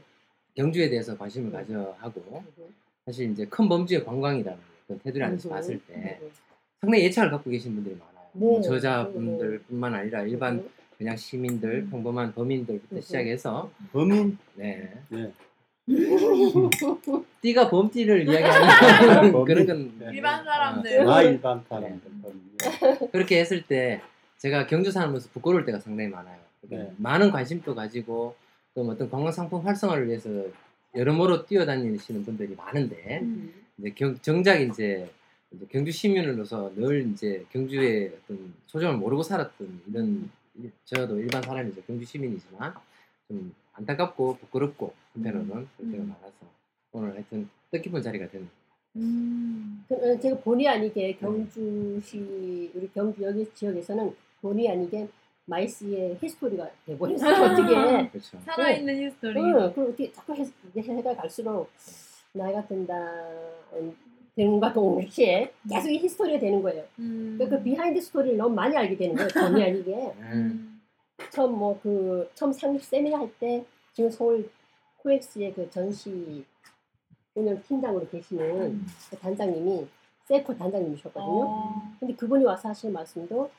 경주에 0.55 0.89
대해서 0.89 1.17
관심을 1.17 1.49
음. 1.49 1.53
가져 1.53 1.95
하고 1.99 2.43
음. 2.57 2.75
사실 3.05 3.31
이제 3.31 3.45
큰 3.45 3.69
범주의 3.69 4.03
관광이라는 4.03 4.59
어떤 4.85 4.99
테두리 5.03 5.23
안에서 5.23 5.49
음. 5.49 5.51
봤을 5.51 5.79
때 5.79 6.19
음. 6.21 6.29
상당히 6.81 7.05
애착을 7.05 7.29
갖고 7.31 7.49
계신 7.49 7.75
분들이 7.75 7.95
많아요. 7.95 8.59
네. 8.59 8.61
저자분들뿐만 8.61 9.93
아니라 9.93 10.21
일반 10.23 10.55
음. 10.55 10.69
그냥 10.97 11.15
시민들, 11.15 11.83
음. 11.83 11.89
평범한 11.91 12.33
범인들부터 12.33 12.95
음. 12.95 13.01
시작해서 13.01 13.69
범인. 13.91 14.37
네. 14.55 14.91
네. 15.09 15.31
띠가 17.41 17.69
범띠를 17.69 18.27
이야기하는 18.27 19.31
범인. 19.31 19.45
그런 19.45 19.65
건 19.67 19.99
네. 19.99 20.07
일반 20.13 20.39
아, 20.39 20.43
사람들. 20.43 21.09
아 21.09 21.21
일반 21.21 21.63
사람들. 21.69 22.11
네. 22.57 23.09
그렇게 23.11 23.39
했을 23.39 23.61
때 23.61 24.01
제가 24.37 24.67
경주 24.67 24.91
사람으로서 24.91 25.29
부끄러울 25.31 25.65
때가 25.65 25.79
상당히 25.79 26.09
많아요. 26.09 26.46
그러니까 26.67 26.91
네. 26.91 26.95
많은 26.97 27.31
관심도 27.31 27.75
가지고 27.75 28.35
또 28.73 28.81
어떤 28.87 29.09
관광 29.09 29.31
상품 29.31 29.65
활성화를 29.65 30.07
위해서 30.07 30.29
여러모로 30.95 31.45
뛰어다니시는 31.45 32.23
분들이 32.25 32.55
많은데 32.55 33.19
음. 33.21 33.53
이제 33.77 33.91
경, 33.91 34.17
정작 34.21 34.59
이제, 34.59 35.09
이제 35.51 35.65
경주 35.71 35.91
시민으로서 35.91 36.71
늘 36.75 37.07
이제 37.11 37.45
경주의 37.51 38.11
어떤 38.23 38.53
소중을 38.67 38.97
모르고 38.97 39.23
살았던 39.23 39.81
이런 39.87 40.29
일- 40.55 40.71
저도 40.85 41.19
일반 41.19 41.41
사람이죠 41.43 41.81
경주 41.83 42.05
시민이지만 42.05 42.73
좀 43.27 43.53
안타깝고 43.73 44.37
부끄럽고 44.37 44.93
한편으로는 45.13 45.67
때가 45.77 46.03
음. 46.03 46.09
많아서 46.09 46.35
오늘 46.91 47.13
하여튼 47.13 47.47
뜻깊은 47.71 48.01
자리가 48.01 48.27
됐네요. 48.29 48.49
음. 48.95 49.83
그, 49.87 49.93
어, 49.95 50.19
제가 50.19 50.37
본의 50.39 50.67
아니게 50.67 51.15
경주시 51.17 52.71
우리 52.73 52.89
경주 52.93 53.21
여기 53.23 53.45
지역에서는 53.53 54.15
본의 54.41 54.69
아니게 54.71 55.07
MICE의 55.47 56.17
history가 56.21 56.69
돼버렸어요. 56.85 57.31
어떻게? 57.45 58.09
그렇죠. 58.09 58.37
살아있는 58.45 59.01
history. 59.03 59.39
응, 59.39 59.43
그리고 59.53 59.59
어떻게 59.61 60.11
자꾸 60.11 60.33
해, 60.35 60.45
해가 60.75 61.15
갈수록 61.15 61.69
나이가 62.33 62.65
든다 62.67 62.93
음, 63.73 63.95
되는가 64.35 64.73
동시에 64.73 65.51
계속 65.69 65.89
이 65.89 65.97
history가 65.99 66.39
되는 66.39 66.61
거예요. 66.61 66.83
음. 66.99 67.35
그러니까 67.37 67.57
그 67.57 67.63
behind 67.63 67.99
story를 68.01 68.37
너무 68.37 68.53
많이 68.53 68.75
알게 68.75 68.97
되는 68.97 69.15
거예요. 69.15 69.29
본의 69.33 69.63
아니게. 69.63 69.93
음. 69.95 70.21
음. 70.33 70.81
처음 71.31 71.57
뭐 71.57 71.79
그 71.81 72.29
처음 72.35 72.51
상립 72.51 72.83
세미나 72.83 73.17
할 73.17 73.29
때 73.39 73.65
지금 73.93 74.09
서울 74.11 74.49
코엑스의 74.97 75.53
그 75.53 75.69
전시 75.71 76.45
운영 77.33 77.59
팀장으로 77.63 78.07
계시는 78.09 78.43
음. 78.61 78.85
그 79.09 79.17
단장님이 79.17 79.87
세코 80.25 80.55
단장님이셨거든요. 80.57 81.41
어. 81.45 81.81
근데 81.99 82.13
그분이 82.15 82.43
와서 82.43 82.69
하시는 82.69 82.93
말씀도 82.93 83.49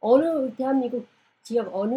어느 0.00 0.50
대한민국 0.54 1.06
지역 1.42 1.74
어느 1.74 1.94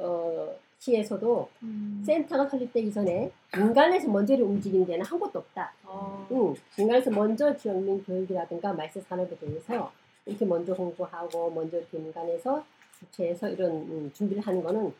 어, 0.00 0.54
시에서도 0.78 1.48
음. 1.62 2.02
센터가 2.04 2.46
설립되기 2.48 2.92
전에 2.92 3.30
민간에서 3.56 4.08
먼저를 4.08 4.44
움직이는 4.44 4.86
데는 4.86 5.04
한 5.04 5.18
곳도 5.18 5.38
없다. 5.40 5.72
어. 5.84 6.26
응, 6.30 6.54
민간에서 6.78 7.10
먼저 7.10 7.56
지역민 7.56 8.04
교육이라든가 8.04 8.72
말세 8.74 9.00
산업에 9.00 9.36
대해서 9.38 9.90
이렇게 10.26 10.44
먼저 10.44 10.72
홍보하고 10.74 11.50
먼저 11.50 11.78
이렇게 11.78 11.98
민간에서 11.98 12.64
주최해서 12.98 13.48
이런 13.48 13.70
음, 13.72 14.10
준비를 14.14 14.42
하는 14.42 14.62
거는 14.62 14.92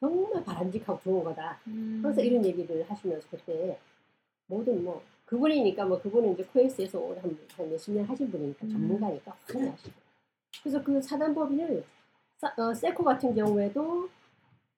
정말 0.00 0.44
바람직하고 0.44 1.00
좋은 1.02 1.24
거다. 1.24 1.58
음. 1.66 2.00
항상 2.04 2.24
이런 2.24 2.44
얘기를 2.44 2.84
하시면서 2.88 3.26
그때 3.30 3.78
모든 4.46 4.84
뭐 4.84 5.02
그분이니까 5.26 5.84
뭐 5.84 6.00
그분은 6.00 6.34
이제 6.34 6.44
코엑스에서 6.44 7.16
한, 7.20 7.36
한 7.56 7.70
몇십 7.70 7.94
년 7.94 8.04
하신 8.04 8.30
분이니까 8.30 8.66
음. 8.66 8.70
전문가니까 8.70 9.32
확실히 9.32 9.68
아시고 9.68 9.92
그래서 10.62 10.82
그 10.84 11.00
사단법인을 11.02 11.82
사- 11.82 11.93
어, 12.56 12.74
세코 12.74 13.02
같은 13.04 13.34
경우에도 13.34 14.08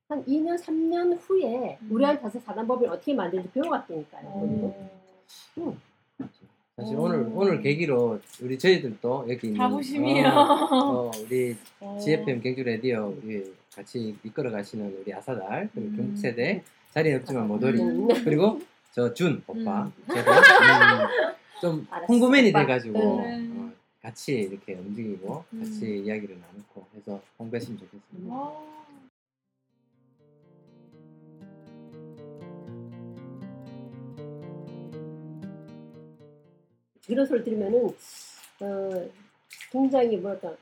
한 0.08 0.24
2년 0.24 0.56
3년 0.60 1.18
후에 1.20 1.78
음. 1.82 1.88
우리한테 1.90 2.22
가서 2.22 2.38
사단법인 2.40 2.88
어떻게 2.88 3.12
만드는지 3.14 3.50
배워갔다니까요. 3.52 4.28
어. 4.28 5.76
사실 6.76 6.96
오. 6.96 7.02
오늘 7.02 7.28
오늘 7.34 7.60
계기로 7.62 8.20
우리 8.42 8.58
저희들도 8.58 9.26
여기 9.30 9.46
있는 9.48 9.58
자부심이요. 9.58 10.28
어, 10.28 11.06
어, 11.06 11.10
우리 11.24 11.56
어. 11.80 11.98
GFM 12.00 12.40
경주 12.42 12.62
라디오 12.62 13.16
우리 13.22 13.52
같이 13.74 14.14
이끌어 14.22 14.50
가시는 14.50 14.94
우리 15.00 15.12
아사달 15.12 15.68
그리고 15.74 15.88
음. 15.90 15.96
경북 15.96 16.18
세대 16.18 16.62
자리는 16.92 17.18
없지만 17.20 17.48
모돌이 17.48 17.80
음. 17.80 18.08
그리고 18.24 18.60
저 18.92 19.12
준 19.12 19.42
오빠 19.46 19.84
음. 19.84 19.92
저도 20.08 20.30
음, 20.30 21.34
좀 21.60 21.86
알았어, 21.90 22.06
홍보맨이 22.06 22.50
오빠. 22.50 22.60
돼가지고 22.60 22.98
네. 23.22 23.50
어, 24.06 24.10
같이 24.10 24.32
이렇게 24.32 24.74
움직이고 24.74 25.44
음. 25.52 25.58
같이 25.58 25.98
이야기를 26.04 26.38
나누고 26.38 26.86
해서 26.94 27.20
홍보했으면 27.38 27.78
좋겠습니다. 27.78 28.34
어. 28.34 28.76
이런 37.08 37.26
소리 37.26 37.44
들으면은 37.44 37.86
어, 38.60 39.10
굉장히 39.70 40.16
뭐랄까 40.16 40.56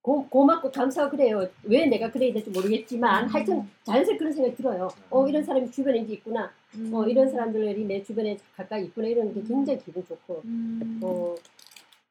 고, 0.00 0.26
고맙고 0.28 0.70
감사하고 0.70 1.16
그래요. 1.16 1.46
왜 1.64 1.86
내가 1.86 2.10
그래야 2.10 2.32
될지 2.32 2.50
모르겠지만 2.50 3.24
음. 3.24 3.28
하여튼 3.28 3.68
자연스럽게 3.84 4.18
그런 4.18 4.32
생각이 4.32 4.56
들어요. 4.56 4.88
어 5.10 5.28
이런 5.28 5.42
사람이 5.42 5.70
주변에 5.70 5.98
이제 5.98 6.14
있구나. 6.14 6.50
음. 6.76 6.90
어 6.94 7.06
이런 7.06 7.28
사람들이 7.28 7.84
내 7.84 8.02
주변에 8.02 8.38
가까이 8.56 8.86
있구나 8.86 9.08
이런 9.08 9.34
게 9.34 9.42
굉장히 9.42 9.78
기분 9.84 10.06
좋고 10.06 10.42
음. 10.44 11.00
어 11.02 11.34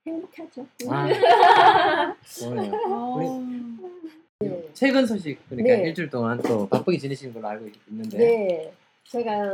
행복하죠. 0.08 0.66
아, 0.90 1.08
오늘 2.46 2.72
어. 2.88 3.42
네. 4.40 4.70
최근 4.74 5.06
소식 5.06 5.40
그러니까 5.50 5.78
네. 5.78 5.88
일주일 5.90 6.10
동안 6.10 6.42
또 6.42 6.68
바쁘게 6.68 6.98
지내시는 6.98 7.34
걸로 7.34 7.48
알고 7.48 7.68
있는데 7.90 8.18
네, 8.18 8.74
제가 9.06 9.46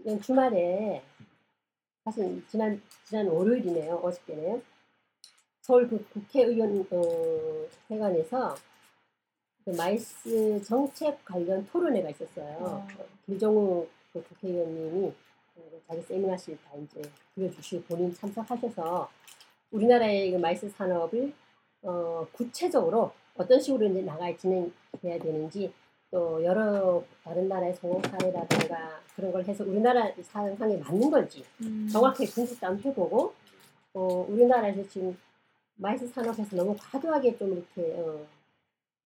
이번 0.00 0.20
주말에 0.20 1.02
사실 2.04 2.42
지난 2.50 2.80
지난 3.04 3.26
월요일이네요. 3.28 3.96
어저께네요. 3.96 4.60
서울 5.62 5.88
그 5.88 6.02
국회의원 6.10 6.86
어, 6.90 7.66
회관에서 7.90 8.54
그 9.64 9.70
MICE 9.70 10.62
정책 10.62 11.22
관련 11.24 11.66
토론회가 11.66 12.10
있었어요. 12.10 12.56
어. 12.60 12.86
김정우 13.26 13.86
그 14.12 14.22
국회의원님이 14.22 15.12
어, 15.56 15.62
자기 15.86 16.00
세미나실 16.02 16.58
다 16.64 16.70
이제 16.76 17.02
빌려주시고 17.34 17.82
본인 17.84 18.14
참석하셔서 18.14 19.10
우리나라의 19.70 20.32
그 20.32 20.36
MICE 20.36 20.68
산업을 20.68 21.32
어, 21.82 22.26
구체적으로 22.32 23.12
어떤 23.34 23.60
식으로 23.60 23.86
이제 23.86 24.02
나가 24.02 24.34
진행해야 24.36 25.18
되는지 25.22 25.72
또 26.10 26.42
여러 26.42 27.02
다른 27.22 27.48
나라의 27.48 27.74
성공 27.74 28.02
사례라든가 28.02 29.00
그런 29.14 29.30
걸 29.30 29.44
해서 29.44 29.64
우리나라 29.64 30.10
상황에 30.22 30.56
맞는 30.78 31.10
건지 31.10 31.44
음. 31.60 31.88
정확하게 31.90 32.26
분석도 32.26 32.66
한번 32.66 32.84
해보고 32.84 33.34
어, 33.94 34.26
우리나라에서 34.28 34.88
지금 34.88 35.16
MICE 35.76 36.08
산업에서 36.08 36.56
너무 36.56 36.74
과도하게 36.78 37.36
좀 37.36 37.52
이렇게 37.52 37.94
어, 38.00 38.26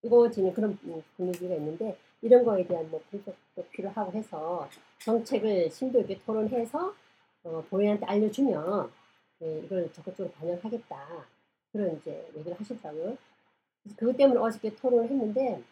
뜨거워지는 0.00 0.52
그런 0.54 0.78
음, 0.84 1.02
분위기가 1.16 1.54
있는데 1.54 1.96
이런 2.22 2.44
거에 2.44 2.64
대한 2.66 2.88
뭐 2.90 3.00
분석도 3.10 3.64
필요하고 3.72 4.12
해서 4.12 4.68
정책을 5.00 5.70
심도 5.70 6.00
있게 6.00 6.20
토론해서 6.24 6.94
어, 7.44 7.64
본인한테 7.68 8.06
알려주면 8.06 8.86
예, 8.86 9.01
이걸 9.42 9.92
적극적으로 9.92 10.32
반영하겠다 10.34 11.26
그런 11.72 11.96
이제 11.96 12.28
얘기를 12.36 12.58
하셨다고요. 12.58 13.16
그래서 13.82 13.96
그것 13.96 14.16
때문에 14.16 14.38
어저께 14.38 14.74
토론을 14.76 15.08
했는데 15.10 15.62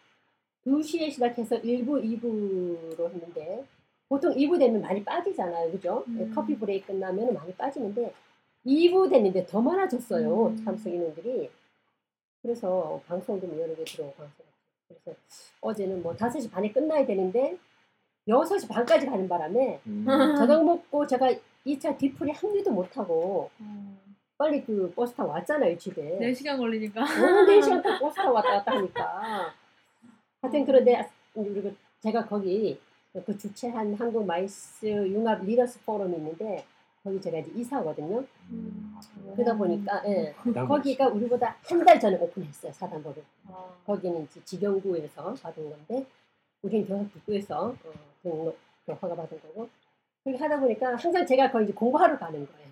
2시에 0.65 1.11
시작해서 1.11 1.59
1부, 1.61 2.03
2부로 2.03 3.09
했는데 3.09 3.65
보통 4.09 4.33
2부 4.33 4.59
되면 4.59 4.81
많이 4.81 5.03
빠지잖아요. 5.03 5.71
그죠? 5.71 6.03
예, 6.17 6.23
음. 6.23 6.31
커피 6.35 6.57
브레이크 6.57 6.87
끝나면 6.87 7.33
많이 7.33 7.53
빠지는데 7.53 8.13
2부 8.65 9.09
됐는데 9.09 9.45
더 9.45 9.61
많아졌어요. 9.61 10.47
음. 10.47 10.65
참석 10.65 10.93
인원들이. 10.93 11.49
그래서 12.41 13.01
방송도 13.07 13.47
뭐 13.47 13.59
여러 13.59 13.73
개 13.75 13.83
들어오고 13.83 14.13
방송. 14.15 14.45
그래서 14.87 15.17
어제는 15.61 16.03
뭐 16.03 16.13
5시 16.15 16.51
반에 16.51 16.71
끝나야 16.71 17.05
되는데 17.05 17.57
6시 18.27 18.67
반까지 18.67 19.05
가는 19.05 19.27
바람에 19.27 19.79
음. 19.87 20.05
저녁 20.37 20.65
먹고 20.65 21.07
제가 21.07 21.33
2차 21.65 21.97
뒤풀이 21.97 22.31
합류도 22.31 22.71
못하고 22.71 23.49
어, 23.59 23.97
빨리 24.37 24.63
그 24.63 24.91
버스 24.95 25.13
타고 25.13 25.29
왔잖아요, 25.29 25.77
집에. 25.77 26.17
4시간 26.19 26.57
걸리니까. 26.57 27.01
어, 27.01 27.05
4시간 27.05 27.83
동안 27.83 27.99
버스 27.99 28.15
타고 28.15 28.33
왔다 28.33 28.49
갔다 28.57 28.71
하니까. 28.77 29.53
하여튼 30.41 30.65
그런데 30.65 31.07
우리 31.35 31.75
제가 32.01 32.25
거기 32.25 32.79
그 33.25 33.37
주최한 33.37 33.93
한국 33.93 34.25
MICE 34.25 34.85
융합 34.85 35.43
리더스 35.43 35.83
포럼이 35.85 36.15
있는데 36.17 36.65
거기 37.03 37.19
제가 37.21 37.37
이제 37.39 37.51
이사거든요. 37.55 38.23
음. 38.49 38.95
그러다 39.35 39.55
보니까 39.57 40.01
예, 40.07 40.33
부담 40.41 40.67
거기가 40.67 41.07
우리보다 41.09 41.57
한 41.63 41.83
달 41.85 41.99
전에 41.99 42.17
오픈했어요 42.17 42.71
사단법을. 42.73 43.23
아, 43.49 43.69
거기는 43.85 44.23
이제 44.23 44.39
지경부에서 44.45 45.33
받은 45.35 45.69
건데 45.69 46.05
우리는 46.63 46.87
경상북도에서 46.87 47.67
어, 47.69 47.75
등록 48.23 48.57
그 48.85 48.93
허가 48.93 49.15
받은 49.15 49.39
거고 49.41 49.67
하다 50.25 50.59
보니까 50.59 50.95
항상 50.95 51.25
제가 51.25 51.51
거기 51.51 51.65
이제 51.65 51.73
공부하러 51.73 52.17
가는 52.17 52.45
거예요. 52.45 52.71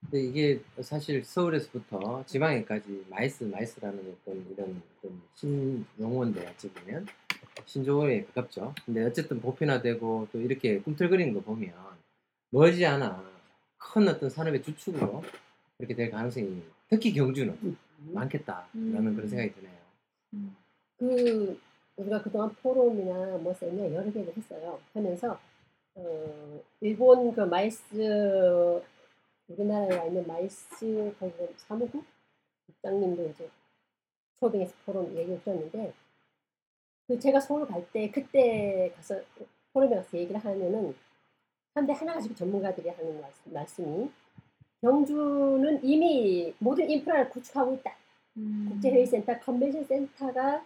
근데 0.00 0.24
이게 0.24 0.60
사실 0.80 1.22
서울에서부터 1.22 2.24
지방에까지 2.24 3.04
MICE 3.10 3.44
MICE라는 3.44 3.98
어떤 3.98 4.46
이런 4.50 4.82
어떤 4.98 5.20
신 5.34 5.84
용어인데 6.00 6.46
어찌 6.48 6.70
보면 6.70 7.06
신조어에 7.66 8.24
가깝죠. 8.24 8.74
근데 8.86 9.04
어쨌든 9.04 9.40
보편화되고 9.42 10.28
또 10.32 10.40
이렇게 10.40 10.80
꿈틀거리는 10.80 11.34
거 11.34 11.40
보면 11.40 11.74
멀지 12.48 12.86
않아 12.86 13.22
큰 13.76 14.08
어떤 14.08 14.30
산업의 14.30 14.62
주축으로 14.62 15.22
이렇게 15.78 15.94
될 15.94 16.10
가능성이 16.10 16.62
특히 16.88 17.12
경주는 17.12 17.76
많겠다라는 17.98 18.66
음. 18.74 19.14
그런 19.14 19.28
생각이 19.28 19.52
드네요. 19.54 19.78
음. 20.32 20.56
그 20.98 21.60
우리가 21.96 22.22
그동안 22.22 22.54
포럼이나 22.62 23.36
뭐 23.36 23.52
세미나 23.52 23.94
여러 23.94 24.10
개를 24.10 24.32
했어요. 24.34 24.80
하면서 24.94 25.38
어, 25.94 26.60
일본 26.80 27.32
그 27.32 27.40
MICE 27.42 28.82
우리나라에 29.48 29.98
와 29.98 30.04
있는 30.04 30.26
MICE 30.26 31.14
거기 31.18 31.34
사무국 31.56 32.04
국장님도 32.66 33.28
이제 33.28 33.48
초빙해서 34.40 34.74
포럼 34.86 35.14
얘기를 35.16 35.42
들었는데 35.42 35.92
그 37.06 37.18
제가 37.18 37.40
서울 37.40 37.66
갈 37.66 37.84
때 37.92 38.10
그때 38.10 38.92
가서 38.96 39.20
포럼에 39.72 39.96
가서 39.96 40.16
얘기를 40.16 40.40
하면은 40.40 40.94
한데 41.74 41.92
하나 41.92 42.14
가지고 42.14 42.34
전문가들이 42.34 42.88
하는 42.88 43.20
말씀, 43.20 43.52
말씀이 43.52 44.10
경주는 44.80 45.84
이미 45.84 46.54
모든 46.58 46.88
인프라를 46.88 47.28
구축하고 47.30 47.74
있다. 47.74 47.94
음. 48.36 48.68
국제회의센터, 48.70 49.38
컨벤션 49.40 49.84
센터가 49.84 50.64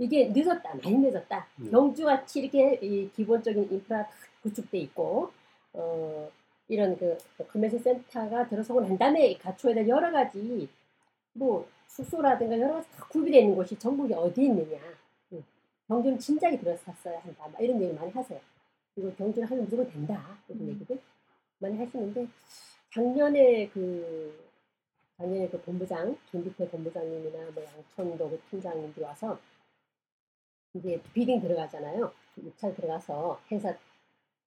이게 0.00 0.30
늦었다, 0.34 0.74
많이 0.82 0.96
늦었다. 0.96 1.46
음. 1.60 1.70
경주같이 1.70 2.40
이렇게 2.40 2.78
이 2.80 3.10
기본적인 3.12 3.70
인프라 3.70 4.02
다 4.02 4.10
구축돼 4.42 4.78
있고, 4.78 5.30
어, 5.74 6.30
이런 6.68 6.96
그 6.96 7.18
컨벤션 7.48 7.78
센터가 7.80 8.48
들어서고 8.48 8.80
난 8.80 8.96
다음에 8.96 9.36
갖춰야 9.36 9.74
될 9.74 9.86
여러 9.86 10.10
가지, 10.10 10.66
뭐, 11.34 11.68
숙소라든가 11.86 12.58
여러 12.58 12.74
가지 12.76 12.90
다 12.92 13.06
구비되어 13.10 13.42
있는 13.42 13.54
곳이 13.54 13.78
전국에 13.78 14.14
어디 14.14 14.44
있느냐. 14.44 14.78
음. 15.32 15.44
경주는 15.86 16.18
진작에 16.18 16.58
들어섰어야 16.58 17.20
한다. 17.20 17.46
막 17.52 17.60
이런 17.60 17.82
얘기 17.82 17.92
많이 17.92 18.10
하세요. 18.10 18.40
그리고 18.94 19.12
경주를 19.16 19.50
하면 19.50 19.64
무조건 19.64 19.86
된다. 19.90 20.38
이런 20.48 20.62
음. 20.62 20.68
얘기들 20.70 20.98
많이 21.58 21.76
하시는데, 21.76 22.26
작년에 22.94 23.68
그 23.68 24.48
작년에 25.18 25.46
그 25.50 25.60
본부장 25.60 26.16
김기태 26.30 26.70
본부장님이나 26.70 27.50
뭐 27.54 27.62
양천도 27.62 28.30
그 28.30 28.40
팀장님들이 28.50 29.04
와서 29.04 29.38
이제 30.74 31.00
비딩 31.12 31.40
들어가잖아요. 31.40 32.12
입찰 32.36 32.74
들어가서 32.74 33.40
행사 33.50 33.74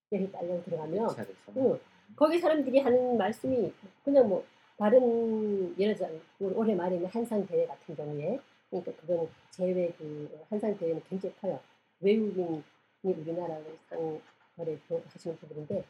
때리 0.09 0.31
딸려 0.31 0.61
들어가면 0.63 1.09
차에서. 1.09 1.33
응. 1.57 1.79
거기 2.15 2.39
사람들이 2.39 2.79
하는 2.79 3.17
말씀이 3.17 3.73
그냥 4.03 4.29
뭐 4.29 4.45
다른 4.77 5.77
예를 5.79 5.95
들어 5.95 6.09
올해 6.39 6.75
말에 6.75 6.95
있는 6.95 7.09
한상 7.09 7.45
대회 7.47 7.65
같은 7.65 7.95
경우에 7.95 8.39
그러니까 8.69 8.91
그건 8.99 9.27
제외 9.51 9.91
그 9.97 10.45
한상 10.49 10.77
대회는 10.77 11.01
굉장히 11.09 11.35
커요. 11.39 11.59
외국인이 11.99 12.63
우리나라를 13.03 13.77
상거래 13.89 14.77
하시는 15.07 15.37
분들인데 15.37 15.83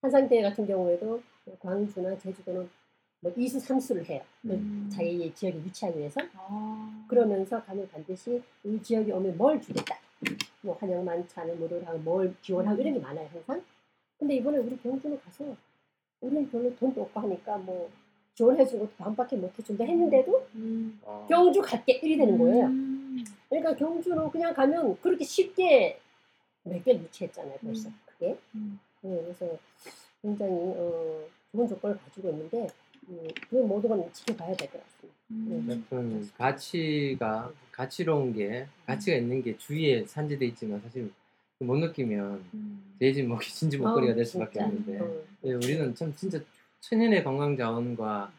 한상 0.00 0.28
대회 0.28 0.42
같은 0.42 0.66
경우에도 0.66 1.20
광주나 1.60 2.16
제주도는 2.18 2.68
뭐 3.20 3.32
이수 3.36 3.58
삼수를 3.58 4.04
해요. 4.08 4.22
그 4.42 4.52
음. 4.52 4.88
자기 4.92 5.32
지역에 5.34 5.58
위치하기 5.58 5.98
위해서 5.98 6.20
아. 6.34 6.95
그러면서 7.20 7.62
가면 7.64 7.88
반드시 7.88 8.42
우리 8.62 8.82
지역에 8.82 9.10
오면 9.10 9.38
뭘 9.38 9.58
주겠다. 9.58 9.98
뭐 10.60 10.76
한영 10.78 11.02
만찬을 11.02 11.56
무료하고 11.56 11.98
뭘 12.00 12.34
지원하고 12.42 12.78
이런 12.82 12.92
게 12.92 13.00
많아요 13.00 13.26
항상. 13.32 13.64
근데 14.18 14.34
이번에 14.36 14.58
우리 14.58 14.76
경주는 14.76 15.18
가서 15.22 15.56
우리는 16.20 16.50
별로 16.50 16.76
돈도 16.76 17.00
없고 17.00 17.20
하니까 17.20 17.56
뭐 17.56 17.90
지원해준 18.34 18.80
것도 18.80 18.90
반밖에 18.98 19.36
못 19.36 19.58
해준다 19.58 19.84
했는데도 19.84 20.46
음. 20.56 21.00
어, 21.04 21.24
경주 21.26 21.62
갈게 21.62 21.94
일이 22.02 22.18
되는 22.18 22.36
거예요. 22.36 22.66
음. 22.66 23.24
그러니까 23.48 23.74
경주로 23.74 24.30
그냥 24.30 24.52
가면 24.52 25.00
그렇게 25.00 25.24
쉽게 25.24 25.98
몇 26.64 26.84
개를 26.84 27.00
유치했잖아요 27.00 27.56
벌써 27.62 27.88
음. 27.88 27.94
그게. 28.04 28.36
음. 28.54 28.78
네, 29.00 29.22
그래서 29.22 29.56
굉장히 30.20 30.52
어, 30.52 31.24
좋은 31.50 31.66
조건을 31.66 31.96
가지고 31.96 32.28
있는데 32.28 32.66
음, 33.08 33.26
그 33.48 33.54
모든 33.56 33.88
건 33.88 34.12
지켜봐야 34.12 34.54
될 34.54 34.68
것 34.68 34.82
같습니다. 34.84 35.15
음. 35.30 35.84
어떤 35.86 36.30
가치가 36.36 37.52
가치로운 37.72 38.32
게 38.32 38.66
가치가 38.86 39.16
있는 39.16 39.42
게 39.42 39.56
주위에 39.56 40.04
산재돼 40.06 40.46
있지만 40.46 40.80
사실 40.80 41.10
못 41.58 41.76
느끼면 41.76 42.44
음. 42.54 42.94
돼지 42.98 43.22
먹이 43.22 43.52
진지 43.52 43.78
먹거리가 43.78 44.12
어, 44.12 44.14
될 44.14 44.24
수밖에. 44.24 44.60
없는데 44.60 45.00
어. 45.00 45.22
예, 45.44 45.52
우리는 45.54 45.94
참 45.94 46.14
진짜 46.14 46.38
천연의 46.80 47.24
관광 47.24 47.56
자원과 47.56 48.32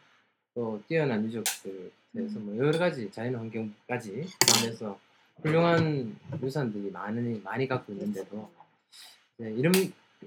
또 0.54 0.80
뛰어난 0.88 1.24
유적들에서 1.24 2.40
뭐 2.40 2.56
여러 2.56 2.78
가지 2.78 3.10
자연 3.10 3.34
환경까지 3.36 4.24
포함해서 4.46 4.98
훌륭한 5.42 6.16
유산들이 6.42 6.90
많이 6.90 7.40
많이 7.42 7.68
갖고 7.68 7.92
있는데도 7.92 8.50
네, 9.36 9.52
이런 9.52 9.72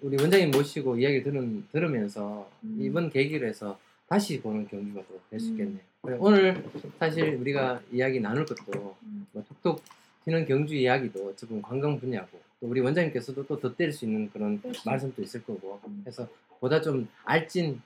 우리 0.02 0.22
원장님 0.22 0.52
모시고 0.52 0.98
이야기 0.98 1.22
들은, 1.22 1.68
들으면서 1.72 2.50
음. 2.64 2.78
이번 2.80 3.10
계기로 3.10 3.46
해서 3.46 3.78
다시 4.08 4.42
보는 4.42 4.68
경주가 4.68 5.04
될수 5.30 5.48
음. 5.48 5.52
있겠네요. 5.52 5.91
그래, 6.02 6.18
오늘 6.20 6.64
사실 7.00 7.36
우리가 7.36 7.80
이야기 7.92 8.20
나눌 8.20 8.44
것도 8.46 8.96
음. 9.04 9.28
뭐 9.32 9.44
톡톡 9.62 9.84
튀는 10.26 10.46
경주 10.48 10.76
이야기도 10.76 11.30
어찌 11.30 11.46
보면 11.46 11.62
관광 11.62 12.00
분야고 12.00 12.40
또 12.60 12.68
우리 12.68 12.80
원장님께서도 12.82 13.46
또 13.46 13.60
덧댈 13.60 13.92
수 13.92 14.06
있는 14.06 14.30
그런 14.32 14.60
그렇죠. 14.62 14.82
말씀도 14.86 15.22
있을 15.22 15.44
거고 15.44 15.80
음. 15.88 16.04
해서 16.08 16.28
보다 16.60 16.82
좀 16.82 17.08
알찐 17.24 17.80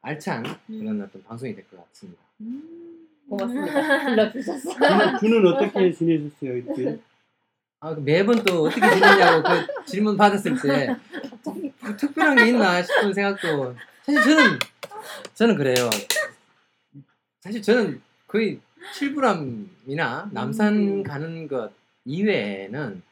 알찬 0.00 0.44
음. 0.46 0.80
그런 0.80 1.02
어떤 1.02 1.22
방송이 1.24 1.54
될 1.54 1.64
것 1.70 1.86
같습니다. 1.88 2.22
음. 2.40 3.06
고맙습니다. 3.28 4.04
불러주셔서. 4.04 5.18
주는 5.20 5.46
어떻게 5.46 5.92
지내셨어요 5.92 6.56
이때? 6.56 6.98
아, 7.80 7.94
그 7.94 8.00
매번 8.00 8.42
또 8.44 8.62
어떻게 8.64 8.80
지내냐고 8.80 9.42
그 9.42 9.84
질문 9.84 10.16
받았을 10.16 10.56
때뭐 10.60 11.96
특별한 11.96 12.36
게 12.36 12.48
있나 12.48 12.82
싶은 12.82 13.12
생각도 13.12 13.74
사실 14.04 14.22
저는 14.22 14.58
저는 15.34 15.56
그래요. 15.56 15.90
사실 17.40 17.62
저는 17.62 18.00
거의 18.26 18.60
칠부람이나 18.94 20.30
남산 20.32 20.74
음. 20.76 21.02
가는 21.02 21.48
것 21.48 21.72
이외에는 22.04 23.02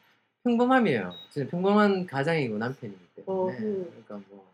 평범함이에요. 0.43 1.11
저는 1.31 1.47
평범한 1.49 2.05
가장이고 2.05 2.57
남편이기 2.57 2.99
때문에 3.15 3.25
어, 3.27 3.49
음. 3.49 3.85
그러니까 3.89 4.21
뭐 4.29 4.47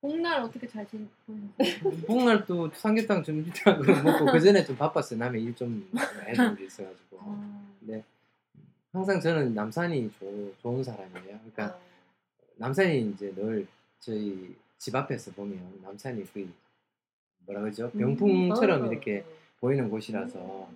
복날 0.00 0.40
어떻게 0.42 0.66
잘 0.66 0.86
지내셨어요? 0.86 1.36
복날도 2.06 2.70
삼계탕 2.74 3.22
점심탕 3.24 3.82
먹고 4.04 4.26
그 4.32 4.40
전에 4.40 4.64
좀 4.64 4.76
바빴어요. 4.76 5.18
남의 5.18 5.42
일 5.42 5.54
좀 5.54 5.88
해주는 6.26 6.56
게 6.56 6.64
있어가지고. 6.64 7.18
아. 7.20 7.62
네. 7.80 8.04
항상 8.92 9.20
저는 9.20 9.54
남산이 9.54 10.10
조- 10.18 10.54
좋은 10.62 10.82
사람이에요. 10.82 11.38
그러니까 11.52 11.64
아, 11.64 11.78
남산이 12.56 13.10
이제 13.10 13.32
늘 13.34 13.66
저희 14.00 14.54
집 14.78 14.94
앞에서 14.94 15.32
보면 15.32 15.80
남산이 15.82 16.24
거의 16.32 16.48
뭐라 17.48 17.62
그러죠? 17.62 17.90
병풍처럼 17.92 18.82
어, 18.82 18.86
이렇게 18.92 19.20
어. 19.26 19.32
보이는 19.60 19.88
곳이라서 19.88 20.68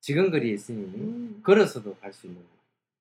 지근거리에 0.00 0.52
있으니 0.52 0.78
음. 0.84 1.40
걸어서도 1.42 1.94
갈 1.96 2.12
수 2.12 2.26
있는 2.26 2.42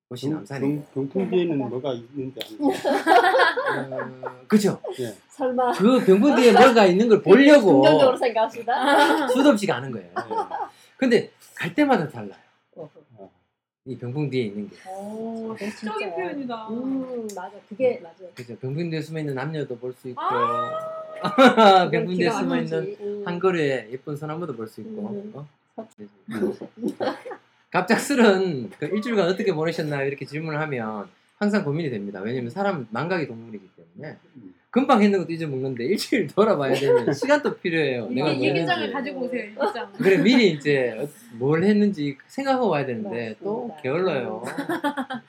곳이 0.08 0.25
경- 0.27 0.36
남산이에요. 0.38 0.82
경- 0.93 1.10
경풍 1.10 1.29
뒤에는 1.29 1.58
뭐가 1.58 1.93
있는지 1.93 2.39
알죠? 2.41 2.65
어, 2.65 4.45
그죠? 4.47 4.82
예. 4.99 5.13
설마 5.29 5.73
그 5.73 6.03
병풍 6.05 6.36
뒤에 6.36 6.51
뭐가 6.53 6.86
있는 6.86 7.08
걸 7.10 7.21
보려고 7.21 7.82
긍정적으로 7.82 8.17
생각합시다. 8.17 9.27
수도 9.27 9.49
없이 9.49 9.67
가는 9.67 9.91
거예요. 9.91 10.10
근데 10.97 11.29
갈 11.55 11.75
때마다 11.75 12.08
달라요. 12.08 12.39
어. 12.75 12.89
이 13.86 13.97
병풍 13.97 14.29
뒤에 14.29 14.43
있는 14.45 14.69
게. 14.69 14.75
오. 14.89 15.55
시적인 15.58 16.10
표현이다. 16.15 16.69
음 16.69 17.27
맞아 17.36 17.51
그게 17.67 17.99
맞아. 18.01 18.23
그죠? 18.34 18.55
병풍 18.58 18.89
뒤에 18.89 19.01
숨어 19.01 19.19
있는 19.19 19.36
남녀도 19.36 19.77
볼 19.77 19.93
수 19.93 20.10
있고, 20.10 20.21
그 20.21 20.36
뒤에 21.91 22.03
기가 22.15 22.39
숨어. 22.39 22.58
있는 22.58 22.95
음. 23.01 23.23
한 23.25 23.39
그루에 23.39 23.88
예쁜 23.91 24.15
소나무도 24.15 24.55
볼 24.55 24.67
수 24.67 24.82
있고. 24.82 25.10
음. 25.10 25.32
어? 25.36 25.47
갑작스런 27.71 28.69
그 28.79 28.86
일주일간 28.88 29.27
어떻게 29.29 29.53
보내셨나요? 29.53 30.08
이렇게 30.08 30.25
질문을 30.25 30.60
하면 30.62 31.08
항상 31.38 31.63
고민이 31.63 31.89
됩니다. 31.89 32.19
왜냐면 32.21 32.49
사람은 32.49 32.88
망각의 32.89 33.27
동물이기 33.27 33.69
때문에 33.75 34.17
음. 34.38 34.53
금방 34.71 35.01
했는 35.01 35.19
것도 35.19 35.32
잊어먹는데 35.32 35.84
일주일 35.86 36.27
돌아봐야 36.27 36.73
되면 36.73 37.12
시간도 37.13 37.58
필요해요. 37.58 38.08
내가 38.10 38.29
이뭘 38.32 38.55
일기장을 38.58 38.84
했는지. 38.84 38.93
가지고 38.93 39.21
오세요. 39.25 39.41
일기장. 39.43 39.93
그래 39.93 40.17
미리 40.17 40.51
이제 40.51 40.95
어- 40.99 41.08
뭘 41.38 41.63
했는지 41.63 42.17
생각하고 42.27 42.69
와야 42.69 42.86
되는데 42.86 43.36
또 43.43 43.67
맞습니다. 43.67 43.82
게을러요. 43.82 44.43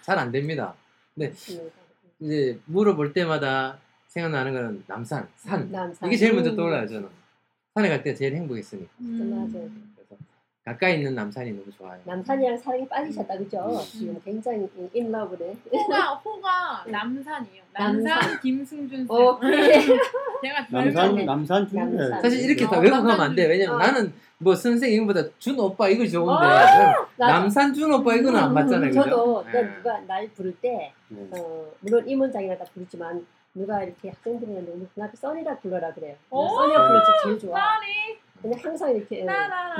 잘 0.02 0.18
안 0.18 0.32
됩니다. 0.32 0.74
맞습니다. 1.14 1.74
이제 2.20 2.58
물어볼 2.66 3.12
때마다 3.14 3.78
생각나는 4.14 4.52
거는 4.52 4.84
남산, 4.88 5.26
산. 5.36 5.70
남산. 5.70 6.08
이게 6.08 6.16
제일 6.16 6.34
먼저 6.34 6.50
음. 6.50 6.56
떠올라요 6.56 6.86
저는. 6.88 7.08
산에 7.74 7.88
갈 7.88 8.02
때 8.02 8.12
제일 8.12 8.34
행복했으니까. 8.34 8.90
맞아요. 8.98 9.48
그래서 9.94 10.16
가까이 10.64 10.96
있는 10.96 11.14
남산이 11.14 11.52
너무 11.52 11.70
좋아요. 11.70 12.00
남산이랑 12.04 12.58
사랑에 12.58 12.86
빠지셨다 12.88 13.38
그죠? 13.38 13.58
음. 13.70 13.80
지금 13.84 14.20
굉장히 14.24 14.68
인러브네. 14.92 15.56
호가 15.72 16.14
호가 16.16 16.84
남산이에요. 16.88 17.62
남산, 17.72 18.02
남산. 18.04 18.40
김승준 18.40 19.06
쌤. 19.06 19.10
어 19.10 19.38
그래. 19.38 19.78
제가 20.42 20.66
남산 20.70 21.14
별명이- 21.14 21.24
남산 21.24 21.68
중에 21.68 21.80
남산. 21.80 22.22
사실 22.22 22.40
이렇게 22.50 22.66
다 22.66 22.76
어, 22.78 22.80
외국하면 22.80 23.20
안 23.20 23.34
돼. 23.36 23.42
남산 23.46 23.50
왜냐면 23.50 23.74
어. 23.76 23.78
나는 23.78 24.12
뭐 24.38 24.54
선생 24.56 24.90
이름보다 24.90 25.22
준 25.38 25.56
오빠 25.60 25.88
이거 25.88 26.04
좋은데 26.04 26.32
어, 26.44 26.66
저는 26.66 26.92
나도. 27.16 27.32
남산 27.32 27.72
준 27.72 27.92
오빠 27.94 28.16
이거는 28.16 28.40
안 28.40 28.52
맞잖아요. 28.52 28.88
그죠? 28.90 29.02
저도 29.04 29.44
예. 29.48 29.52
난 29.52 29.74
누가 29.76 30.00
날 30.00 30.28
부를 30.34 30.52
때 30.60 30.92
네. 31.08 31.28
어, 31.30 31.70
물론 31.80 32.08
임원장이라 32.08 32.58
다 32.58 32.64
부르지만 32.74 33.24
누가 33.54 33.82
이렇게 33.82 34.10
학생들이나 34.10 34.60
너무 34.60 34.86
그 34.94 35.02
앞에 35.02 35.16
써니라 35.16 35.58
불러라 35.58 35.92
그래요. 35.92 36.14
오! 36.30 36.46
써니가 36.48 36.86
불러서 36.88 37.06
제일 37.24 37.38
좋아. 37.38 37.60
그냥 38.40 38.58
항상 38.62 38.94
이렇게. 38.96 39.26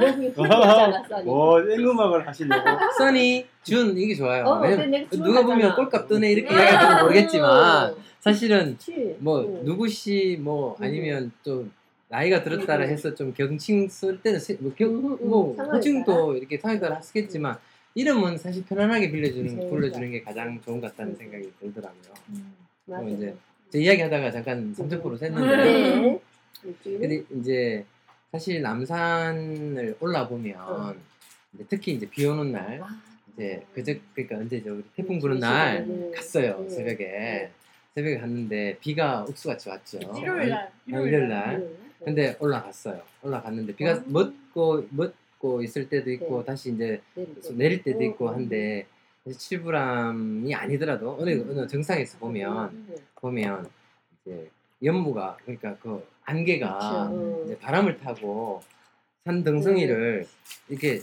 여기 0.03 0.29
훌륭하잖아 0.29 1.03
써니. 1.09 1.31
오, 1.31 1.61
앵음악을 1.71 2.27
하시려고. 2.27 2.63
써니, 2.99 3.47
준 3.63 3.97
이게 3.97 4.15
좋아요. 4.15 4.45
어, 4.45 4.61
왜냐면 4.61 4.91
근데 5.09 5.17
내가 5.17 5.25
누가 5.25 5.43
보면. 5.47 5.77
꼴값 5.77 6.09
뜨네 6.09 6.33
이렇게 6.33 6.53
음. 6.53 6.59
이야기할지 6.59 7.03
모르겠지만 7.03 7.91
음, 7.93 7.97
사실은 8.19 8.73
그치. 8.77 9.17
뭐 9.21 9.41
음. 9.43 9.65
누구시 9.65 10.39
뭐 10.43 10.77
음. 10.79 10.85
아니면 10.85 11.33
좀 11.43 11.73
나이가 12.09 12.43
들었다라 12.43 12.85
음. 12.87 12.91
해서 12.91 13.15
좀 13.15 13.33
경칭 13.33 13.89
쓸 13.89 14.21
때는 14.21 14.41
세- 14.41 14.57
뭐, 14.61 14.73
경, 14.75 14.89
음, 14.91 15.13
음, 15.23 15.29
뭐 15.31 15.55
호칭도 15.55 16.37
이렇게 16.37 16.59
따라 16.59 16.97
하겠지만 16.97 17.57
이름은 17.95 18.37
사실 18.37 18.65
편안하게 18.67 19.11
빌려주는 19.13 19.69
불러주는. 19.71 20.11
게 20.11 20.23
가장 20.23 20.61
좋은 20.61 20.81
것 20.81 20.91
같다는 20.91 21.13
음. 21.13 21.17
생각이 21.17 21.53
들더라고요. 21.61 22.13
맞아. 22.87 23.03
뭐 23.03 23.11
이제 23.11 23.27
제 23.27 23.37
이야기하다가 23.79 24.31
잠깐 24.33 24.75
30% 24.75 25.03
샜는데 25.03 25.57
네. 25.57 26.21
일주일. 26.65 26.99
근데 27.01 27.25
이제 27.39 27.85
사실 28.33 28.63
남산을 28.63 29.97
올라 30.01 30.29
보면 30.29 30.57
어. 30.61 30.95
이제 31.55 31.65
특히 31.69 31.93
이제 31.93 32.09
비 32.09 32.27
오는 32.27 32.53
날 32.53 32.81
와. 32.81 32.89
이제 33.33 33.65
그저 33.75 33.95
그러니까 34.15 34.37
언제죠? 34.39 34.75
우리 34.75 34.83
태풍 34.97 35.17
음, 35.17 35.21
부는 35.21 35.39
날 35.39 35.87
네. 35.87 36.11
갔어요 36.15 36.61
네. 36.63 36.69
새벽에 36.69 37.05
네. 37.07 37.51
새벽에 37.95 38.19
갔는데 38.19 38.79
비가 38.81 39.25
옥수같이 39.29 39.69
왔죠. 39.69 39.99
일요일 40.17 40.49
날. 40.49 40.67
어, 40.93 41.01
일요일 41.07 41.29
날. 41.29 41.61
네. 41.61 41.71
근데 42.05 42.37
올라갔어요. 42.39 43.03
올라갔는데 43.23 43.75
비가 43.75 43.95
어. 43.95 44.03
멎고 44.07 44.87
멎고 44.91 45.63
있을 45.63 45.89
때도 45.89 46.11
있고 46.13 46.41
네. 46.41 46.45
다시 46.45 46.73
이제 46.73 47.01
내릴 47.53 47.83
때. 47.83 47.93
때도 47.93 47.99
어, 47.99 48.03
있고 48.05 48.27
어. 48.29 48.33
한데 48.35 48.87
칠부람이 49.29 50.55
아니더라도 50.55 51.17
어느 51.21 51.31
어느 51.51 51.67
정상에서 51.67 52.19
보면 52.19 52.87
네. 52.89 52.97
보면 53.17 53.69
이제 54.25 54.51
연무가 54.83 55.37
그러니까 55.45 55.77
그 55.83 56.07
안개가 56.25 56.79
그쵸. 56.79 57.43
이제 57.45 57.59
바람을 57.59 57.99
타고 57.99 58.63
산 59.25 59.45
등성이를 59.45 60.27
이렇게 60.69 61.01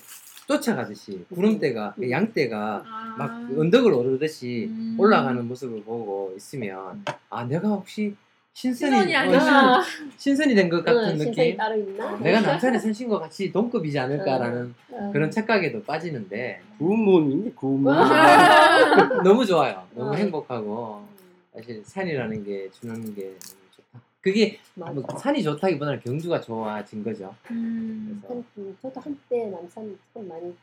쫓아가듯이 0.47 1.25
구름대가 1.29 1.93
음. 1.99 2.09
양대가 2.09 2.83
아. 2.87 3.15
막 3.17 3.59
언덕을 3.59 3.93
오르듯이 3.93 4.67
음. 4.69 4.95
올라가는 4.97 5.45
모습을 5.47 5.83
보고 5.83 6.33
있으면 6.35 7.05
아 7.29 7.43
내가 7.45 7.67
혹시 7.67 8.15
신선이 8.57 8.91
신선이 8.91 9.15
어, 9.15 9.19
아니야. 9.19 9.83
신- 9.83 10.11
신선이 10.17 10.55
된 10.55 10.67
것 10.67 10.83
같은 10.83 10.97
어, 10.99 11.05
느낌 11.11 11.25
신선이 11.25 11.55
따로 11.57 11.75
있나? 11.77 12.17
내가 12.17 12.41
남산의 12.41 12.79
선신과 12.79 13.19
같이 13.19 13.51
동급이지 13.51 13.99
않을까라는 13.99 14.73
어. 14.89 15.09
그런 15.13 15.29
착각에도 15.29 15.83
빠지는데 15.83 16.59
구문인데 16.79 17.51
구문. 17.51 17.93
너무 19.23 19.45
좋아요 19.45 19.85
너무 19.93 20.09
어. 20.09 20.15
행복하고 20.15 21.05
사실 21.53 21.83
산이라는 21.85 22.43
게 22.43 22.67
주는 22.71 23.13
게 23.13 23.25
너무 23.25 23.69
좋다 23.75 24.01
그게. 24.21 24.59
뭐 24.73 25.05
산이 25.19 25.43
좋다기보다는 25.43 25.99
경주가 25.99 26.41
좋아진 26.41 27.03
거죠 27.03 27.35
음. 27.51 28.19
그래서 28.23 28.33
한, 28.33 28.43
음, 28.57 28.77
저도 28.81 28.99
한때 28.99 29.45
남산 29.51 29.99
참 30.15 30.27
많이 30.27 30.55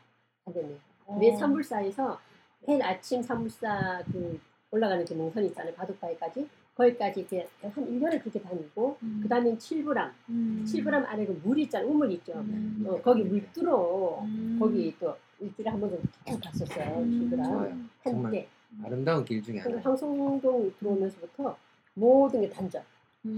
가겠네요. 0.43 0.75
어. 1.05 1.17
왜 1.21 1.33
산불사에서 1.37 2.19
매일 2.67 2.83
아침 2.83 3.21
산불사 3.21 4.03
그 4.11 4.37
올라가는 4.71 5.05
그 5.05 5.13
능선 5.13 5.45
있잖아요. 5.45 5.73
바둑바위까지. 5.75 6.45
거기까지 6.75 7.21
이렇게 7.21 7.47
한 7.61 7.71
1년을 7.73 8.19
그렇게 8.21 8.39
다니고 8.41 8.97
음. 9.01 9.19
그 9.23 9.29
다음에 9.29 9.57
칠부람. 9.57 10.11
음. 10.29 10.65
칠부람 10.67 11.05
안에 11.05 11.25
그 11.25 11.39
물 11.43 11.57
있잖아요. 11.59 11.87
우물 11.89 12.11
있죠. 12.13 12.33
음. 12.33 12.85
어, 12.87 13.01
거기 13.01 13.23
물 13.23 13.41
뚫어. 13.53 14.21
음. 14.23 14.57
거기 14.59 14.93
또 14.99 15.15
일주일에 15.39 15.69
한번 15.69 15.89
정도 15.89 16.03
계속 16.25 16.41
갔었어요. 16.41 16.99
음. 16.99 17.11
칠부람. 17.11 17.45
좋아요 17.45 17.77
정말 18.03 18.25
한때. 18.25 18.47
아름다운 18.83 19.23
길 19.23 19.41
중에 19.41 19.59
하나 19.59 19.77
황송동 19.81 20.73
들어오면서부터 20.79 21.57
모든 21.93 22.41
게 22.41 22.49
단절. 22.49 22.81
음. 23.25 23.29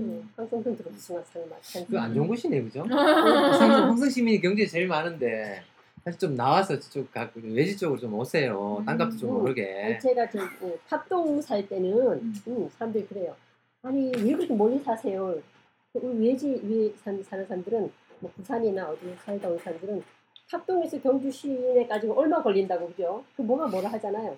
음. 0.00 0.30
황송동 0.36 0.76
들어오면 0.76 1.00
순간 1.00 1.24
상막. 1.24 1.88
그 1.88 1.96
안 1.98 2.12
좋은 2.14 2.28
곳이네 2.28 2.62
그죠? 2.62 2.82
항상 2.90 3.88
황성 3.88 4.08
시민이 4.10 4.40
경주에 4.40 4.66
제일 4.66 4.86
많은데 4.86 5.62
사실 6.04 6.18
좀 6.18 6.36
나와서 6.36 6.78
저쪽 6.78 7.12
가 7.12 7.30
외지 7.34 7.76
쪽으로 7.76 7.98
좀 7.98 8.14
오세요. 8.14 8.78
음. 8.80 8.84
땅값도 8.84 9.16
좀 9.16 9.36
오르게. 9.36 9.98
제가 10.02 10.28
저 10.30 10.40
어, 10.42 10.76
탑동 10.88 11.40
살 11.40 11.66
때는 11.68 12.34
음, 12.46 12.68
사람들이 12.70 13.06
그래요. 13.06 13.36
아니 13.82 14.10
왜 14.16 14.34
그렇게 14.34 14.52
멀리 14.54 14.78
사세요? 14.80 15.40
그 15.92 16.00
우리 16.02 16.28
외지 16.28 16.60
위에 16.64 16.92
산, 17.02 17.22
사는 17.22 17.44
사람들은 17.44 17.92
뭐 18.20 18.30
부산이나 18.36 18.88
어디 18.88 19.14
살다 19.24 19.48
온 19.48 19.58
사람들은 19.58 20.02
탑동에서 20.50 21.00
경주 21.00 21.30
시내까지 21.30 22.08
얼마 22.08 22.42
걸린다고 22.42 22.88
그죠? 22.88 23.24
그 23.36 23.42
뭐가 23.42 23.68
뭐라 23.68 23.90
하잖아요. 23.92 24.36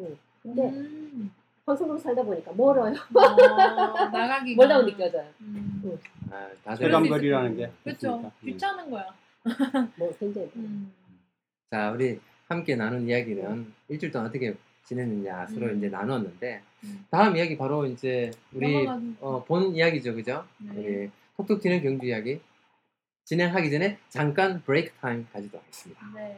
음. 0.00 0.18
근데 0.42 0.68
음. 0.68 1.32
황성동 1.64 1.98
살다 1.98 2.22
보니까 2.22 2.52
멀어요. 2.52 2.94
어, 3.14 3.20
나가기가 4.12 4.56
멀다고 4.56 4.84
느껴져요. 4.86 5.26
음. 5.40 5.98
아, 6.30 6.48
그럴 6.64 6.76
수 6.76 6.82
체감거리라는 6.82 7.56
게. 7.56 7.70
그렇죠. 7.82 8.16
음. 8.16 8.30
귀찮은 8.44 8.90
거야. 8.90 9.06
뭐 9.96 10.14
굉장히 10.18 10.50
음. 10.56 10.92
자 11.70 11.90
우리 11.90 12.20
함께 12.48 12.76
나눈 12.76 13.08
이야기는 13.08 13.72
일주일 13.88 14.12
동안 14.12 14.28
어떻게 14.28 14.54
지냈느냐 14.84 15.46
서로 15.46 15.66
음. 15.66 15.78
이제 15.78 15.88
나눴는데 15.88 16.62
음. 16.84 17.06
다음 17.10 17.36
이야기 17.36 17.56
바로 17.56 17.86
이제 17.86 18.30
우리 18.52 18.86
어, 19.20 19.44
본 19.44 19.74
이야기죠, 19.74 20.14
그죠? 20.14 20.44
네. 20.58 20.72
우리 20.76 21.10
톡톡 21.36 21.60
튀는 21.60 21.82
경주 21.82 22.06
이야기 22.06 22.40
진행하기 23.24 23.70
전에 23.70 23.98
잠깐 24.08 24.62
브레이크 24.62 24.90
타임 25.00 25.26
가지도록 25.32 25.62
하겠습니다. 25.62 26.00
네. 26.14 26.36